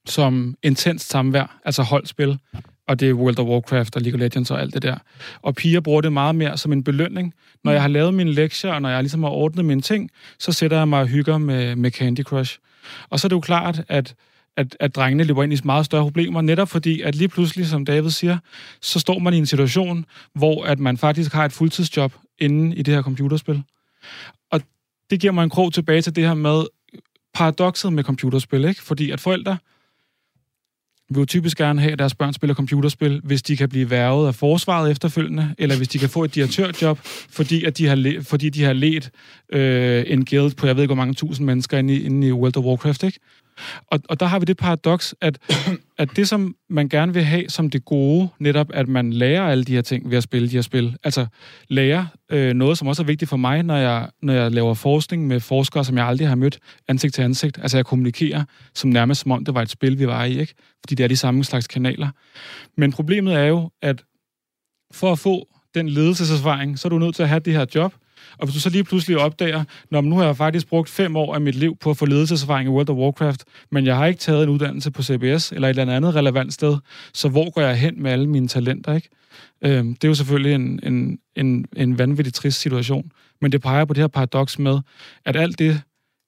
[0.05, 2.39] som intens samvær, altså holdspil,
[2.88, 4.97] og det er World of Warcraft og League of Legends og alt det der.
[5.41, 7.34] Og piger bruger det meget mere som en belønning.
[7.64, 10.51] Når jeg har lavet mine lektier, og når jeg ligesom har ordnet mine ting, så
[10.51, 12.58] sætter jeg mig og hygger med, med Candy Crush.
[13.10, 14.16] Og så er det jo klart, at
[14.58, 17.86] at, at drengene løber ind i meget større problemer, netop fordi, at lige pludselig, som
[17.86, 18.38] David siger,
[18.82, 22.82] så står man i en situation, hvor at man faktisk har et fuldtidsjob inde i
[22.82, 23.64] det her computerspil.
[24.51, 24.62] Og
[25.10, 26.64] det giver mig en krog tilbage til det her med
[27.34, 28.82] paradokset med computerspil, ikke?
[28.82, 29.58] Fordi at forældre,
[31.10, 34.28] vil jo typisk gerne have, at deres børn spiller computerspil, hvis de kan blive værvet
[34.28, 36.99] af forsvaret efterfølgende, eller hvis de kan få et direktørjob,
[37.30, 39.10] fordi, at de har, le- fordi de har let
[39.49, 42.32] øh, en guild på, jeg ved ikke, hvor mange tusind mennesker inde i, inde i
[42.32, 43.20] World of Warcraft, ikke?
[43.88, 45.39] Og, og der har vi det paradoks, at,
[45.97, 49.64] at det, som man gerne vil have som det gode, netop at man lærer alle
[49.64, 50.97] de her ting ved at spille de her spil.
[51.03, 51.26] Altså
[51.68, 55.28] lære øh, noget, som også er vigtigt for mig, når jeg, når jeg laver forskning
[55.28, 57.58] med forskere, som jeg aldrig har mødt ansigt til ansigt.
[57.62, 58.43] Altså jeg kommunikerer
[58.76, 60.53] som nærmest som om det var et spil, vi var i, ikke?
[60.84, 62.10] Fordi det er de samme slags kanaler.
[62.78, 64.03] Men problemet er jo, at
[64.91, 67.93] for at få den ledelseserfaring, så er du nødt til at have det her job,
[68.39, 71.35] og hvis du så lige pludselig opdager, når nu har jeg faktisk brugt fem år
[71.35, 74.19] af mit liv på at få ledelseserfaring i World of Warcraft, men jeg har ikke
[74.19, 76.77] taget en uddannelse på CBS eller et eller andet relevant sted,
[77.13, 79.09] så hvor går jeg hen med alle mine talenter, ikke?
[79.61, 83.11] Øhm, det er jo selvfølgelig en, en, en, en vanvittig trist situation,
[83.41, 84.79] men det peger på det her paradoks med,
[85.25, 85.81] at alt det,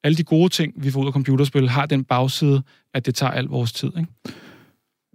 [0.03, 2.62] alle de gode ting, vi får ud af computerspil, har den bagside,
[2.93, 4.07] at det tager al vores tid, ikke?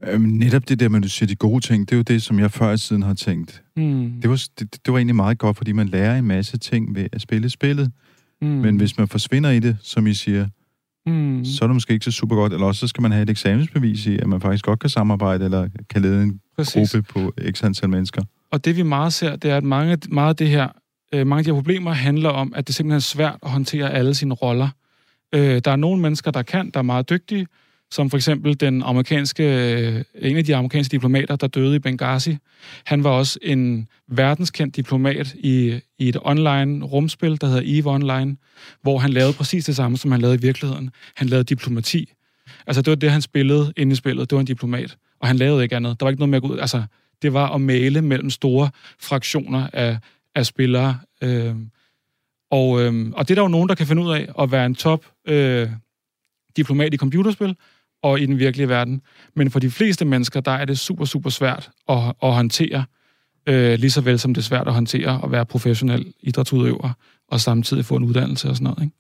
[0.07, 2.23] Øhm, netop det der med, at du siger de gode ting, det er jo det,
[2.23, 3.63] som jeg før i tiden har tænkt.
[3.77, 4.13] Hmm.
[4.23, 7.07] Det var, det, det var egentlig meget godt, fordi man lærer en masse ting ved
[7.13, 7.93] at spille spillet.
[8.41, 8.51] Hmm.
[8.51, 10.47] Men hvis man forsvinder i det, som I siger,
[11.07, 11.45] hmm.
[11.45, 12.53] så er det måske ikke så super godt.
[12.53, 15.45] Eller også så skal man have et eksamensbevis i, at man faktisk godt kan samarbejde,
[15.45, 16.93] eller kan lede en Præcis.
[16.93, 18.23] gruppe på x antal mennesker.
[18.51, 20.69] Og det vi meget ser, det er, at mange, meget af det her,
[21.15, 23.93] øh, mange af de her problemer handler om, at det simpelthen er svært at håndtere
[23.93, 24.69] alle sine roller.
[25.35, 27.47] Øh, der er nogle mennesker, der kan, der er meget dygtige,
[27.95, 32.37] som for eksempel den amerikanske, øh, en af de amerikanske diplomater, der døde i Benghazi.
[32.85, 38.37] Han var også en verdenskendt diplomat i, i et online rumspil, der hedder EVE Online,
[38.83, 40.91] hvor han lavede præcis det samme, som han lavede i virkeligheden.
[41.15, 42.13] Han lavede diplomati.
[42.67, 44.31] Altså, det var det, han spillede inde i spillet.
[44.31, 44.97] Det var en diplomat.
[45.21, 46.01] Og han lavede ikke andet.
[46.01, 46.59] Der var ikke noget med at gå ud.
[46.59, 46.83] Altså,
[47.23, 48.71] det var at male mellem store
[49.01, 49.99] fraktioner af,
[50.35, 50.99] af spillere.
[51.23, 51.55] Øh,
[52.51, 54.67] og, øh, og det er der jo nogen, der kan finde ud af at være
[54.67, 55.69] en top øh,
[56.57, 57.57] diplomat i computerspil
[58.05, 59.01] og i den virkelige verden.
[59.37, 62.85] Men for de fleste mennesker, der er det super, super svært at, at håndtere,
[63.49, 66.91] øh, lige så vel som det er svært at håndtere at være professionel idrætsudøver
[67.31, 68.83] og samtidig få en uddannelse og sådan noget.
[68.83, 68.95] Ikke?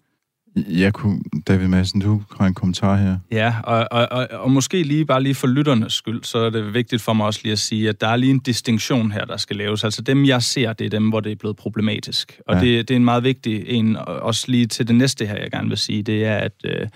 [0.82, 3.18] Jeg kunne, David Madsen, du har en kommentar her.
[3.32, 6.74] Ja, og, og, og, og måske lige bare lige for lytternes skyld, så er det
[6.74, 9.36] vigtigt for mig også lige at sige, at der er lige en distinktion her, der
[9.36, 9.84] skal laves.
[9.84, 12.40] Altså dem, jeg ser, det er dem, hvor det er blevet problematisk.
[12.48, 12.60] Og Ja.
[12.60, 15.50] det, det er en meget vigtig en, og også lige til det næste her, jeg
[15.50, 16.88] gerne vil sige, det er, at øh,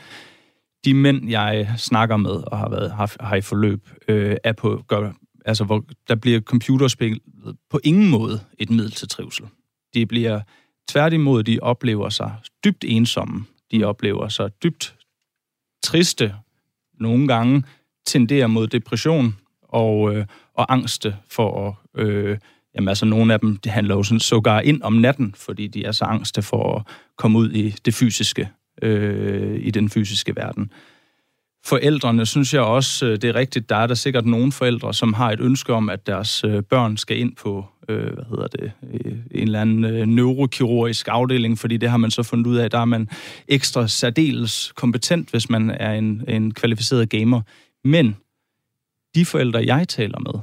[0.89, 4.85] de mænd, jeg snakker med og har, været, har, har i forløb, øh, er på,
[4.87, 5.13] gør,
[5.45, 7.21] altså hvor der bliver computerspil
[7.71, 9.45] på ingen måde et middel til trivsel.
[9.95, 10.41] De bliver
[10.89, 12.35] tværtimod, de oplever sig
[12.65, 13.45] dybt ensomme.
[13.73, 14.97] De oplever sig dybt
[15.83, 16.35] triste.
[17.01, 17.65] Nogle gange
[18.07, 22.03] tenderer mod depression og, øh, og angste for at...
[22.03, 22.39] Øh,
[22.75, 25.85] jamen altså, nogle af dem, det handler jo sådan sågar ind om natten, fordi de
[25.85, 26.87] er så angste for at
[27.17, 28.49] komme ud i det fysiske,
[28.83, 30.71] øh, i den fysiske verden.
[31.65, 35.13] Forældrene synes jeg også, øh, det er rigtigt, der er der sikkert nogle forældre, som
[35.13, 38.73] har et ønske om, at deres øh, børn skal ind på, øh, hvad hedder det,
[38.93, 42.71] øh, en eller anden øh, neurokirurgisk afdeling, fordi det har man så fundet ud af,
[42.71, 43.09] der er man
[43.49, 47.41] ekstra særdeles kompetent, hvis man er en, en kvalificeret gamer.
[47.85, 48.17] Men
[49.15, 50.41] de forældre, jeg taler med,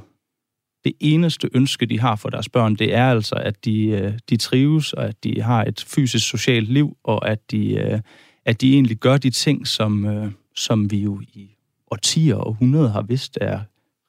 [0.84, 4.36] det eneste ønske, de har for deres børn, det er altså, at de, øh, de
[4.36, 8.00] trives, og at de har et fysisk socialt liv, og at de, øh,
[8.44, 11.50] at de egentlig gør de ting, som, øh, som vi jo i
[11.90, 13.60] årtier og hundrede har vidst er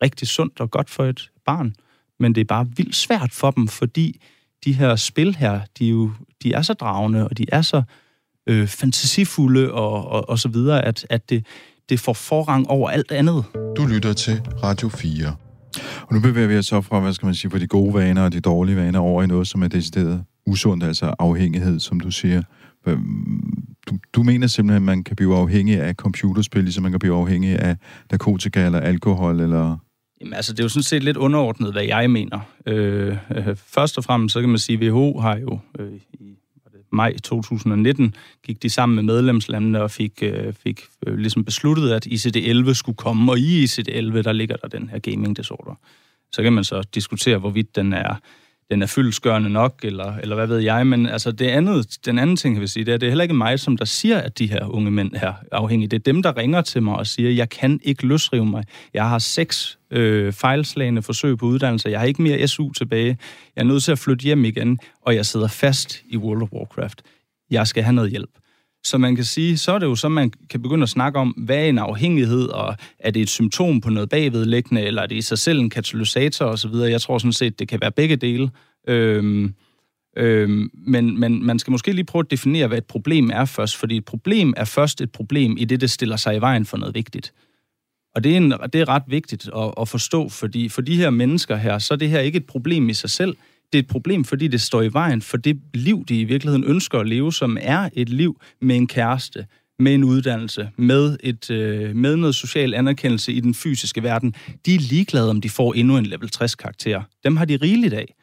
[0.04, 1.76] rigtig sundt og godt for et barn.
[2.20, 4.22] Men det er bare vildt svært for dem, fordi
[4.66, 6.12] de her spil her, de, jo,
[6.44, 7.84] de er så dragende, og de er så
[8.48, 11.46] øh, fantasifulde og, og, og så videre, at, at det,
[11.90, 13.46] det får forrang over alt andet.
[13.78, 15.47] Du lytter til Radio 4.
[16.02, 18.24] Og nu bevæger vi os så fra, hvad skal man sige, fra de gode vaner
[18.24, 22.12] og de dårlige vaner over i noget, som er decideret usundt, altså afhængighed, som du
[22.12, 22.42] siger.
[23.88, 27.16] Du, du mener simpelthen, at man kan blive afhængig af computerspil, ligesom man kan blive
[27.16, 27.78] afhængig af
[28.12, 29.78] narkotika eller alkohol, eller...
[30.22, 32.40] Jamen, altså, det er jo sådan set lidt underordnet, hvad jeg mener.
[32.66, 36.38] Øh, øh, først og fremmest, så kan man sige, at WHO har jo øh, i
[36.98, 42.08] maj 2019 gik de sammen med medlemslandene og fik, øh, fik øh, ligesom besluttet, at
[42.08, 45.76] ICD-11 skulle komme, og i ICD-11, der ligger der den her gaming disorder.
[46.32, 48.16] Så kan man så diskutere, hvorvidt den er
[48.72, 52.36] den er fyldskørende nok, eller, eller hvad ved jeg, men altså det andet, den anden
[52.36, 54.40] ting, jeg vil sige, det er, det er heller ikke mig, som der siger, at
[54.40, 55.88] de her unge mænd her afhængige.
[55.88, 58.64] Det er dem, der ringer til mig og siger, jeg kan ikke løsrive mig.
[58.94, 61.90] Jeg har seks øh, fejlslagende forsøg på uddannelse.
[61.90, 63.18] Jeg har ikke mere SU tilbage.
[63.56, 66.52] Jeg er nødt til at flytte hjem igen, og jeg sidder fast i World of
[66.52, 67.02] Warcraft.
[67.52, 68.30] Jeg skal have noget hjælp.
[68.88, 71.30] Så man kan sige, så er det jo så, man kan begynde at snakke om,
[71.30, 75.16] hvad er en afhængighed, og er det et symptom på noget bagvedliggende, eller er det
[75.16, 76.74] i sig selv en katalysator osv.
[76.74, 78.50] Jeg tror sådan set, det kan være begge dele.
[78.88, 79.54] Øhm,
[80.18, 83.76] øhm, men, men man skal måske lige prøve at definere, hvad et problem er først,
[83.76, 86.78] fordi et problem er først et problem i det, det stiller sig i vejen for
[86.78, 87.34] noget vigtigt.
[88.16, 91.10] Og det er, en, det er ret vigtigt at, at forstå, fordi for de her
[91.10, 93.36] mennesker her, så er det her ikke et problem i sig selv.
[93.74, 96.64] Det er et problem, fordi det står i vejen for det liv, de i virkeligheden
[96.64, 99.46] ønsker at leve, som er et liv med en kæreste,
[99.80, 104.36] med en uddannelse, med, et, øh, med noget social anerkendelse i den fysiske verden.
[104.66, 107.02] De er ligeglade, om de får endnu en level 60-karakter.
[107.24, 108.14] Dem har de rigeligt af.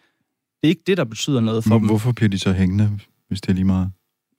[0.62, 1.86] Det er ikke det, der betyder noget for Hvor, dem.
[1.86, 2.90] hvorfor bliver de så hængende,
[3.28, 3.90] hvis det er lige meget?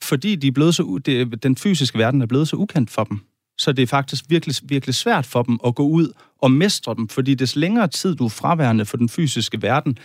[0.03, 3.19] fordi de er blevet så, det, den fysiske verden er blevet så ukendt for dem.
[3.57, 7.07] Så det er faktisk virkelig, virkelig svært for dem at gå ud og mestre dem,
[7.07, 9.97] fordi des længere tid du er fraværende for den fysiske verden,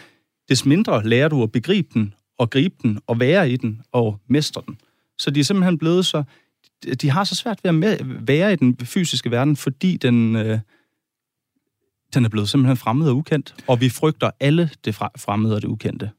[0.51, 4.20] des mindre lærer du at begribe den, og gribe den, og være i den, og
[4.28, 4.78] mestre den.
[5.18, 6.22] Så de er simpelthen blevet så...
[7.03, 10.59] De har så svært ved at med, være i den fysiske verden, fordi den, øh,
[12.14, 15.68] den er blevet simpelthen fremmed og ukendt, og vi frygter alle det fremmede og det
[15.68, 16.11] ukendte.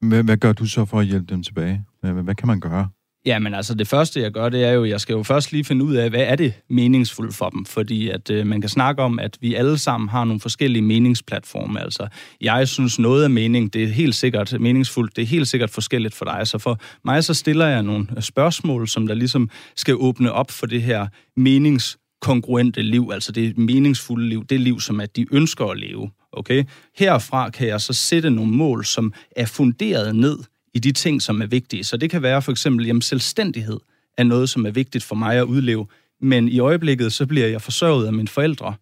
[0.00, 1.84] Hvad, hvad gør du så for at hjælpe dem tilbage?
[2.00, 2.88] Hvad, hvad kan man gøre?
[3.26, 5.64] Ja, men altså det første, jeg gør, det er jo, jeg skal jo først lige
[5.64, 7.64] finde ud af, hvad er det meningsfuldt for dem?
[7.64, 11.80] Fordi at øh, man kan snakke om, at vi alle sammen har nogle forskellige meningsplatforme.
[11.80, 12.08] Altså,
[12.40, 16.14] jeg synes noget af mening, det er helt sikkert meningsfuldt, det er helt sikkert forskelligt
[16.14, 16.46] for dig.
[16.46, 20.66] Så for mig, så stiller jeg nogle spørgsmål, som der ligesom skal åbne op for
[20.66, 21.06] det her
[21.36, 26.10] meningskongruente liv, altså det meningsfulde liv, det liv, som at de ønsker at leve.
[26.32, 26.64] Okay?
[26.96, 30.38] Herfra kan jeg så sætte nogle mål, som er funderet ned
[30.74, 31.84] i de ting, som er vigtige.
[31.84, 33.80] Så det kan være for eksempel, jamen selvstændighed
[34.18, 35.86] er noget, som er vigtigt for mig at udleve,
[36.20, 38.74] men i øjeblikket, så bliver jeg forsørget af mine forældre.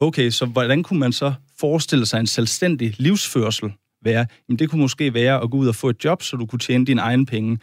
[0.00, 3.72] Okay, så hvordan kunne man så forestille sig en selvstændig livsførsel
[4.02, 4.26] være?
[4.48, 6.58] Jamen det kunne måske være at gå ud og få et job, så du kunne
[6.58, 7.58] tjene dine egne penge.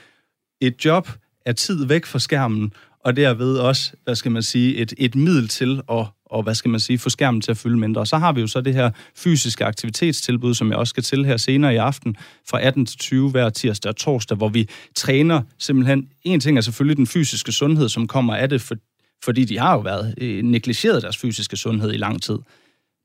[0.61, 1.09] Et job
[1.45, 5.47] er tid væk fra skærmen, og derved også, hvad skal man sige, et, et middel
[5.47, 8.01] til at og hvad skal man sige, få skærmen til at fylde mindre.
[8.01, 11.25] Og så har vi jo så det her fysiske aktivitetstilbud, som jeg også skal til
[11.25, 12.15] her senere i aften,
[12.49, 16.61] fra 18 til 20 hver tirsdag og torsdag, hvor vi træner simpelthen, en ting er
[16.61, 18.75] selvfølgelig den fysiske sundhed, som kommer af det, for,
[19.23, 22.37] fordi de har jo været øh, negligeret deres fysiske sundhed i lang tid.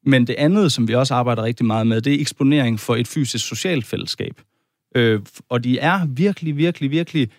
[0.07, 3.09] Men det andet, som vi også arbejder rigtig meget med, det er eksponering for et
[3.09, 4.41] fysisk socialt fællesskab.
[4.97, 7.31] Øh, og de er virkelig, virkelig, virkelig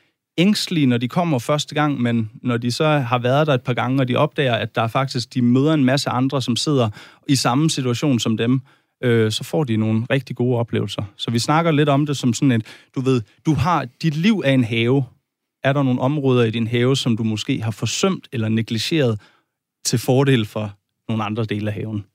[0.41, 3.73] ængstlige, når de kommer første gang, men når de så har været der et par
[3.73, 6.89] gange, og de opdager, at der er faktisk, de møder en masse andre, som sidder
[7.27, 8.61] i samme situation som dem,
[9.03, 11.03] øh, så får de nogle rigtig gode oplevelser.
[11.17, 12.65] Så vi snakker lidt om det som sådan et,
[12.95, 15.03] du ved, du har, dit liv er en have.
[15.63, 19.19] Er der nogle områder i din have, som du måske har forsømt eller negligeret
[19.85, 20.73] til fordel for
[21.09, 22.05] nogle andre dele af haven?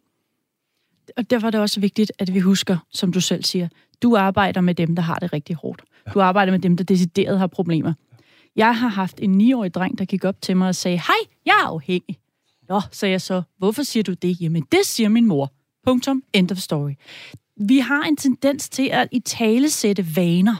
[1.17, 3.69] Og derfor er det også vigtigt, at vi husker, som du selv siger,
[4.03, 5.83] du arbejder med dem, der har det rigtig hårdt.
[6.15, 7.93] Du arbejder med dem, der decideret har problemer.
[8.57, 11.53] Jeg har haft en 9-årig dreng, der gik op til mig og sagde, hej, jeg
[11.63, 12.19] er afhængig.
[12.69, 14.41] Nå, sagde jeg så, hvorfor siger du det?
[14.41, 15.53] Jamen, det siger min mor.
[15.85, 16.23] Punktum.
[16.33, 16.93] End of story.
[17.57, 20.57] Vi har en tendens til at i tale sætte vaner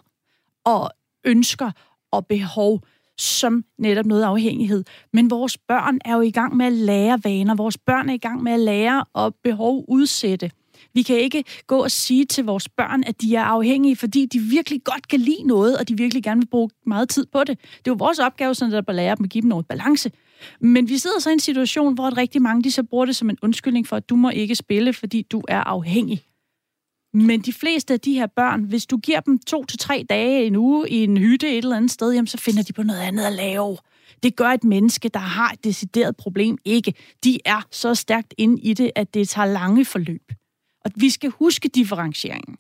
[0.65, 0.91] og
[1.25, 1.71] ønsker
[2.13, 2.81] og behov
[3.19, 4.85] som netop noget afhængighed.
[5.13, 7.55] Men vores børn er jo i gang med at lære vaner.
[7.55, 10.51] Vores børn er i gang med at lære og behov udsætte.
[10.97, 14.39] Vi kan ikke gå og sige til vores børn, at de er afhængige, fordi de
[14.39, 17.59] virkelig godt kan lide noget, og de virkelig gerne vil bruge meget tid på det.
[17.61, 20.11] Det er jo vores opgave, sådan at lære dem at give dem noget balance.
[20.61, 23.17] Men vi sidder så i en situation, hvor et rigtig mange de så bruger det
[23.17, 26.23] som en undskyldning for, at du må ikke spille, fordi du er afhængig.
[27.15, 30.45] Men de fleste af de her børn, hvis du giver dem to til tre dage
[30.45, 33.01] en uge i en hytte et eller andet sted, jamen, så finder de på noget
[33.01, 33.77] andet at lave.
[34.23, 36.95] Det gør et menneske, der har et decideret problem, ikke.
[37.25, 40.33] De er så stærkt inde i det, at det tager lange forløb.
[40.87, 42.57] Og vi skal huske differentieringen.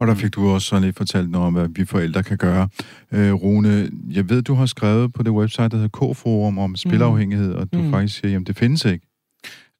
[0.00, 2.68] Og der fik du også så lidt fortalt noget om, hvad vi forældre kan gøre.
[3.12, 7.52] Øh, Rune, jeg ved, du har skrevet på det website, der hedder K-forum om spilafhængighed,
[7.54, 7.90] og du Mm.
[7.90, 9.06] faktisk siger, jamen det findes ikke.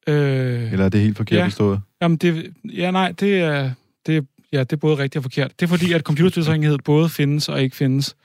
[0.06, 1.44] Øh, Eller er det helt forkert Ja.
[1.44, 1.80] forstået?
[2.02, 3.70] Jamen, det, ja, nej, det er,
[4.06, 5.60] det, ja, det er både rigtigt og forkert.
[5.60, 8.16] Det er fordi, at computerspilsafhængighed både findes og ikke findes.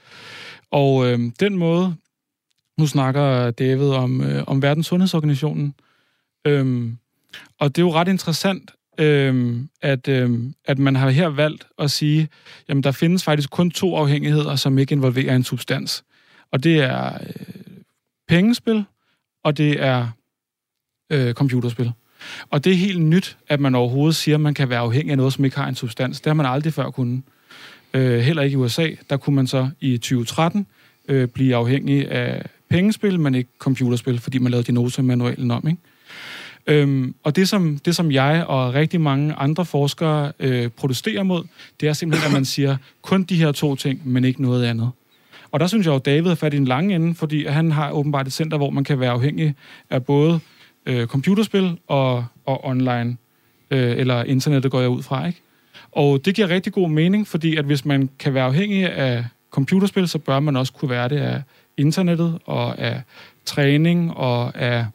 [0.71, 1.95] Og øh, den måde,
[2.77, 5.73] nu snakker David om, øh, om Verdens Sundhedsorganisationen,
[6.47, 6.97] øhm,
[7.59, 11.91] og det er jo ret interessant, øhm, at, øhm, at man har her valgt at
[11.91, 12.29] sige,
[12.69, 16.03] jamen der findes faktisk kun to afhængigheder, som ikke involverer en substans.
[16.51, 17.45] Og det er øh,
[18.27, 18.83] pengespil,
[19.43, 20.07] og det er
[21.11, 21.91] øh, computerspil.
[22.49, 25.17] Og det er helt nyt, at man overhovedet siger, at man kan være afhængig af
[25.17, 26.21] noget, som ikke har en substans.
[26.21, 27.23] Det har man aldrig før kunnet.
[27.93, 28.89] Øh, heller ikke i USA.
[29.09, 30.67] Der kunne man så i 2013
[31.07, 35.67] øh, blive afhængig af pengespil, men ikke computerspil, fordi man lavede manuelt om.
[35.67, 35.81] Ikke?
[36.67, 41.43] Øhm, og det som, det, som jeg og rigtig mange andre forskere øh, protesterer mod,
[41.79, 44.91] det er simpelthen, at man siger kun de her to ting, men ikke noget andet.
[45.51, 47.71] Og der synes jeg jo, at David er fat i en lang ende, fordi han
[47.71, 49.55] har åbenbart et center, hvor man kan være afhængig
[49.89, 50.39] af både
[50.85, 53.17] øh, computerspil og, og online,
[53.71, 55.41] øh, eller internettet går jeg ud fra, ikke?
[55.91, 60.07] Og det giver rigtig god mening, fordi at hvis man kan være afhængig af computerspil,
[60.07, 61.41] så bør man også kunne være det af
[61.77, 63.01] internettet og af
[63.45, 64.85] træning og af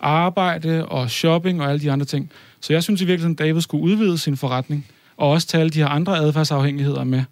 [0.00, 2.30] arbejde og shopping og alle de andre ting.
[2.60, 4.86] Så jeg synes i virkeligheden, at David skulle udvide sin forretning,
[5.16, 7.22] og også tage alle de her andre adfærdsafhængigheder med,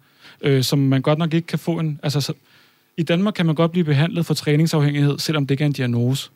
[0.41, 1.99] øh, som man godt nok ikke kan få en...
[2.03, 2.33] Altså, så,
[2.97, 6.29] I Danmark kan man godt blive behandlet for træningsafhængighed, selvom det ikke er en diagnose.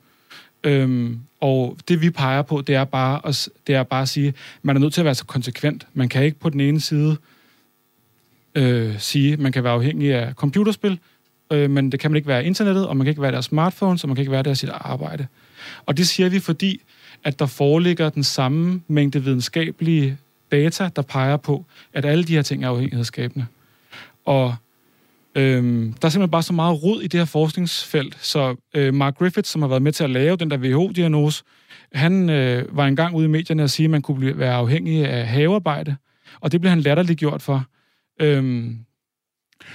[0.63, 4.33] Øhm, og det vi peger på, det er bare at, det er bare at sige,
[4.61, 5.87] man er nødt til at være så konsekvent.
[5.93, 7.17] Man kan ikke på den ene side
[8.55, 10.99] øh, sige, man kan være afhængig af computerspil,
[11.51, 13.45] øh, men det kan man ikke være af internettet, og man kan ikke være deres
[13.45, 15.27] smartphone, så man kan ikke være der af sit arbejde.
[15.85, 16.81] Og det siger vi, fordi
[17.23, 20.17] at der foreligger den samme mængde videnskabelige
[20.51, 23.45] data, der peger på, at alle de her ting er afhængighedsskabende.
[24.25, 24.55] Og
[25.35, 29.17] øhm, der er simpelthen bare så meget rod i det her forskningsfelt, så øh, Mark
[29.17, 31.43] Griffith, som har været med til at lave den der WHO-diagnose,
[31.93, 35.05] han øh, var engang ude i medierne og sige, at man kunne blive, være afhængig
[35.05, 35.95] af havearbejde,
[36.39, 37.65] og det blev han latterligt gjort for.
[38.19, 38.77] Øhm,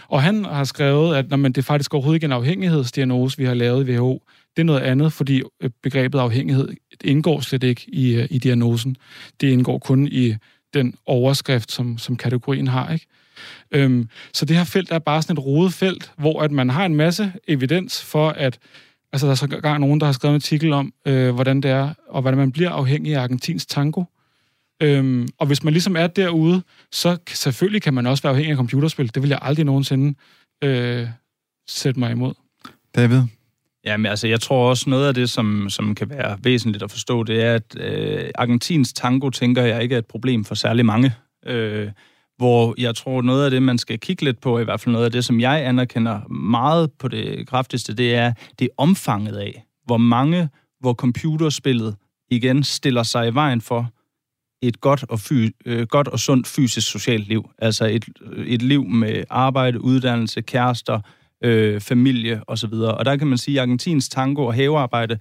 [0.09, 3.45] og han har skrevet, at når man, det er faktisk overhovedet ikke en afhængighedsdiagnose, vi
[3.45, 4.23] har lavet i WHO.
[4.57, 6.69] Det er noget andet, fordi øh, begrebet afhængighed
[7.05, 8.97] indgår slet ikke i, øh, i diagnosen.
[9.41, 10.35] Det indgår kun i
[10.75, 12.93] den overskrift, som, som kategorien har.
[12.93, 13.07] Ikke?
[13.73, 16.87] Øhm, så det her felt er bare sådan et rodet felt, hvor at man har
[16.87, 18.59] en masse evidens for, at
[19.13, 21.71] altså, der er så gang nogen, der har skrevet en artikel om, øh, hvordan det
[21.71, 24.05] er, og hvordan man bliver afhængig af argentins tango.
[24.83, 28.57] Øhm, og hvis man ligesom er derude, så selvfølgelig kan man også være afhængig af
[28.57, 29.15] computerspil.
[29.15, 30.15] Det vil jeg aldrig nogensinde
[30.65, 31.09] øh,
[31.69, 32.35] sætte mig imod.
[32.95, 33.23] David?
[33.85, 37.23] Jamen, altså, jeg tror også noget af det, som, som kan være væsentligt at forstå,
[37.23, 41.15] det er, at øh, Argentins tango, tænker jeg, ikke er et problem for særlig mange.
[41.47, 41.91] Øh,
[42.37, 45.05] hvor jeg tror, noget af det, man skal kigge lidt på, i hvert fald noget
[45.05, 49.65] af det, som jeg anerkender meget på det kraftigste, det er det er omfanget af,
[49.85, 50.49] hvor mange,
[50.81, 51.97] hvor computerspillet
[52.31, 53.91] igen stiller sig i vejen for
[54.63, 57.51] et godt og, fy, øh, godt og sundt fysisk socialt liv.
[57.59, 58.05] Altså et,
[58.47, 61.03] et liv med arbejde, uddannelse, kærester, øh,
[61.45, 62.73] Øh, familie osv.
[62.73, 65.19] Og der kan man sige, at Argentins tango og havearbejde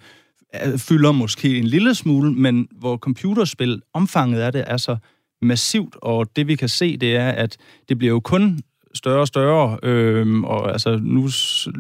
[0.66, 4.98] øh, fylder måske en lille smule, men hvor computerspil, omfanget af det er så
[5.42, 7.58] massivt, og det vi kan se, det er, at
[7.90, 8.60] det bliver jo kun
[8.94, 11.30] større og større, øh, og altså nu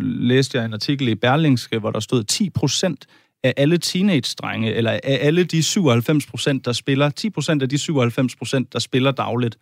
[0.01, 3.05] læste jeg en artikel i Berlingske, hvor der stod 10 procent
[3.43, 7.77] af alle teenage-drenge, eller af alle de 97 procent, der spiller, 10 procent af de
[7.77, 9.57] 97 procent, der spiller dagligt,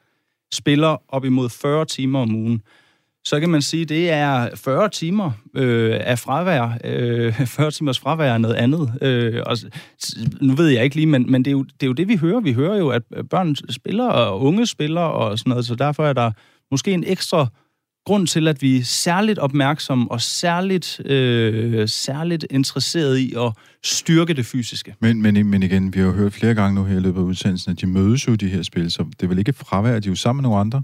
[0.54, 2.62] spiller op imod 40 timer om ugen.
[3.26, 6.78] Så kan man sige, at det er 40 timer øh, af fravær.
[6.84, 8.94] Øh, 40 timers fravær er noget andet.
[9.02, 9.58] Øh, og,
[10.42, 12.16] nu ved jeg ikke lige, men, men det, er jo, det er jo det, vi
[12.16, 12.40] hører.
[12.40, 16.14] Vi hører jo, at børn spiller, og unge spiller og sådan noget, så derfor er
[16.14, 16.32] der
[16.72, 17.48] måske en ekstra
[18.06, 23.54] grund til, at vi er særligt opmærksomme og særligt, øh, særligt interesseret i at
[23.84, 24.96] styrke det fysiske.
[25.02, 27.24] Men, men, men igen, vi har jo hørt flere gange nu her i løbet af
[27.24, 30.08] udsendelsen, at de mødes jo, de her spil, så det er vel ikke fravær, de
[30.08, 30.84] er jo sammen med nogle andre?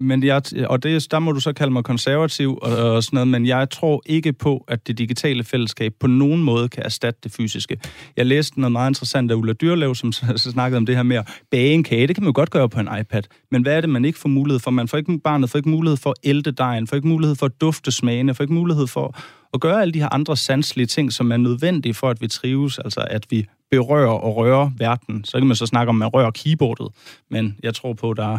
[0.00, 3.28] Men jeg, og det, der må du så kalde mig konservativ og, og sådan noget,
[3.28, 7.32] men jeg tror ikke på, at det digitale fællesskab på nogen måde kan erstatte det
[7.32, 7.76] fysiske.
[8.16, 11.28] Jeg læste noget meget interessant af Ulla Dyrlev, som snakkede om det her med at
[11.50, 12.06] bage en kage.
[12.06, 13.22] Det kan man jo godt gøre på en iPad.
[13.50, 14.70] Men hvad er det, man ikke får mulighed for?
[14.70, 17.46] Man får ikke, barnet får ikke mulighed for at ælte dejen, får ikke mulighed for
[17.46, 19.16] at dufte smagene, får ikke mulighed for
[19.54, 22.78] at gøre alle de her andre sanselige ting, som er nødvendige for, at vi trives,
[22.78, 25.24] altså at vi berører og rører verden.
[25.24, 26.88] Så kan man så snakke om, at man rører keyboardet,
[27.30, 28.38] men jeg tror på, at der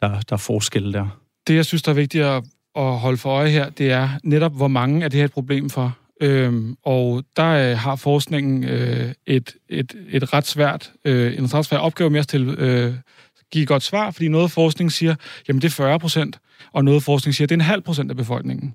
[0.00, 1.20] der, der er forskelle der.
[1.46, 2.44] Det, jeg synes, der er vigtigt at,
[2.76, 5.70] at holde for øje her, det er netop, hvor mange er det her et problem
[5.70, 5.98] for.
[6.20, 11.66] Øhm, og der øh, har forskningen øh, et, et, et ret svært, øh, en ret
[11.66, 12.94] svær opgave med at stille, øh,
[13.52, 15.14] give et godt svar, fordi noget forskning siger,
[15.48, 16.38] jamen det er 40 procent,
[16.72, 18.74] og noget forskning siger, det er en halv procent af befolkningen.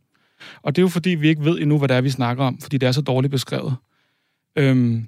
[0.61, 2.61] Og det er jo fordi, vi ikke ved endnu, hvad det er, vi snakker om,
[2.61, 3.75] fordi det er så dårligt beskrevet.
[4.55, 5.07] Øhm,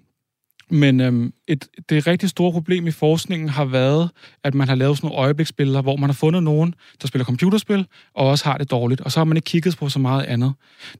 [0.69, 4.09] men øhm, et, det rigtig store problem i forskningen har været,
[4.43, 7.87] at man har lavet sådan nogle øjebliksbilleder, hvor man har fundet nogen, der spiller computerspil,
[8.13, 9.01] og også har det dårligt.
[9.01, 10.53] Og så har man ikke kigget på så meget andet.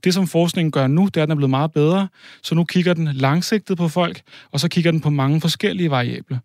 [0.03, 2.07] Det, som forskningen gør nu, det er, at den er blevet meget bedre.
[2.43, 6.39] Så nu kigger den langsigtet på folk, og så kigger den på mange forskellige variable.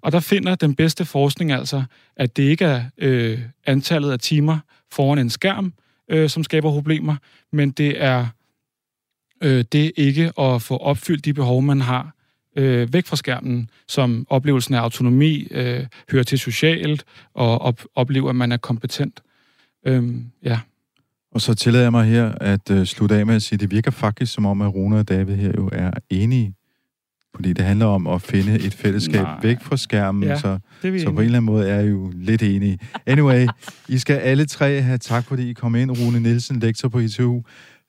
[0.00, 1.84] Og der finder den bedste forskning altså,
[2.16, 4.58] at det ikke er øh, antallet af timer
[4.92, 5.72] foran en skærm,
[6.10, 7.16] øh, som skaber problemer,
[7.52, 8.26] men det er
[9.42, 12.15] øh, det ikke at få opfyldt de behov, man har
[12.56, 17.04] øh, væk fra skærmen, som oplevelsen af autonomi, øh, hører til socialt
[17.34, 19.20] og op, oplever, at man er kompetent.
[19.86, 20.60] Øhm, ja.
[21.32, 23.70] Og så tillader jeg mig her at øh, slutte af med at sige, at det
[23.70, 26.54] virker faktisk som om, at Rune og David her jo er enige.
[27.34, 29.40] Fordi det handler om at finde et fællesskab Nej.
[29.42, 32.42] væk fra skærmen, Ja, så, så på en eller anden måde er I jo lidt
[32.42, 32.78] enige.
[33.06, 33.46] Anyway,
[33.88, 35.90] I skal alle tre have tak, fordi I kom ind.
[35.90, 37.42] Rune Nielsen, lektor på ITU.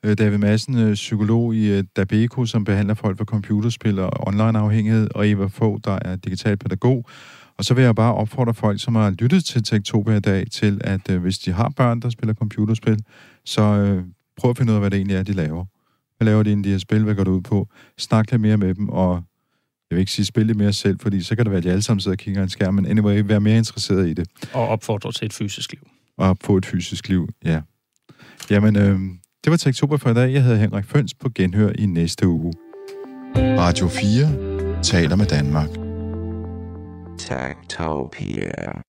[0.06, 5.08] Øh, David Madsen, øh, psykolog i øh, Dabeko, som behandler folk for computerspil og online-afhængighed,
[5.16, 7.06] og Eva Fogh, der er digital pædagog.
[7.58, 10.82] Og så vil jeg bare opfordre folk, som har lyttet til Tektopia i dag, til
[10.84, 13.00] at hvis de har børn, der spiller computerspil,
[13.46, 13.64] så
[14.38, 15.66] prøv at finde ud af, hvad det egentlig er, de laver.
[16.18, 17.04] Hvad laver de egentlig, de her spil?
[17.04, 17.68] Hvad går det ud på?
[17.98, 19.24] Snak lidt mere med dem, og
[19.90, 21.72] jeg vil ikke sige spil lidt mere selv, fordi så kan det være, at de
[21.72, 24.28] alle sammen sidder og kigger en skærm, men anyway, vær mere interesseret i det.
[24.54, 25.88] Og opfordre til et fysisk liv.
[26.18, 27.62] Og få et fysisk liv, ja.
[28.50, 29.00] Jamen, øh,
[29.48, 30.34] det var Tektober for i dag.
[30.34, 32.54] Jeg hedder Henrik Føns på genhør i næste uge.
[33.36, 35.70] Radio 4 taler med Danmark.
[37.20, 38.82] Tektopia.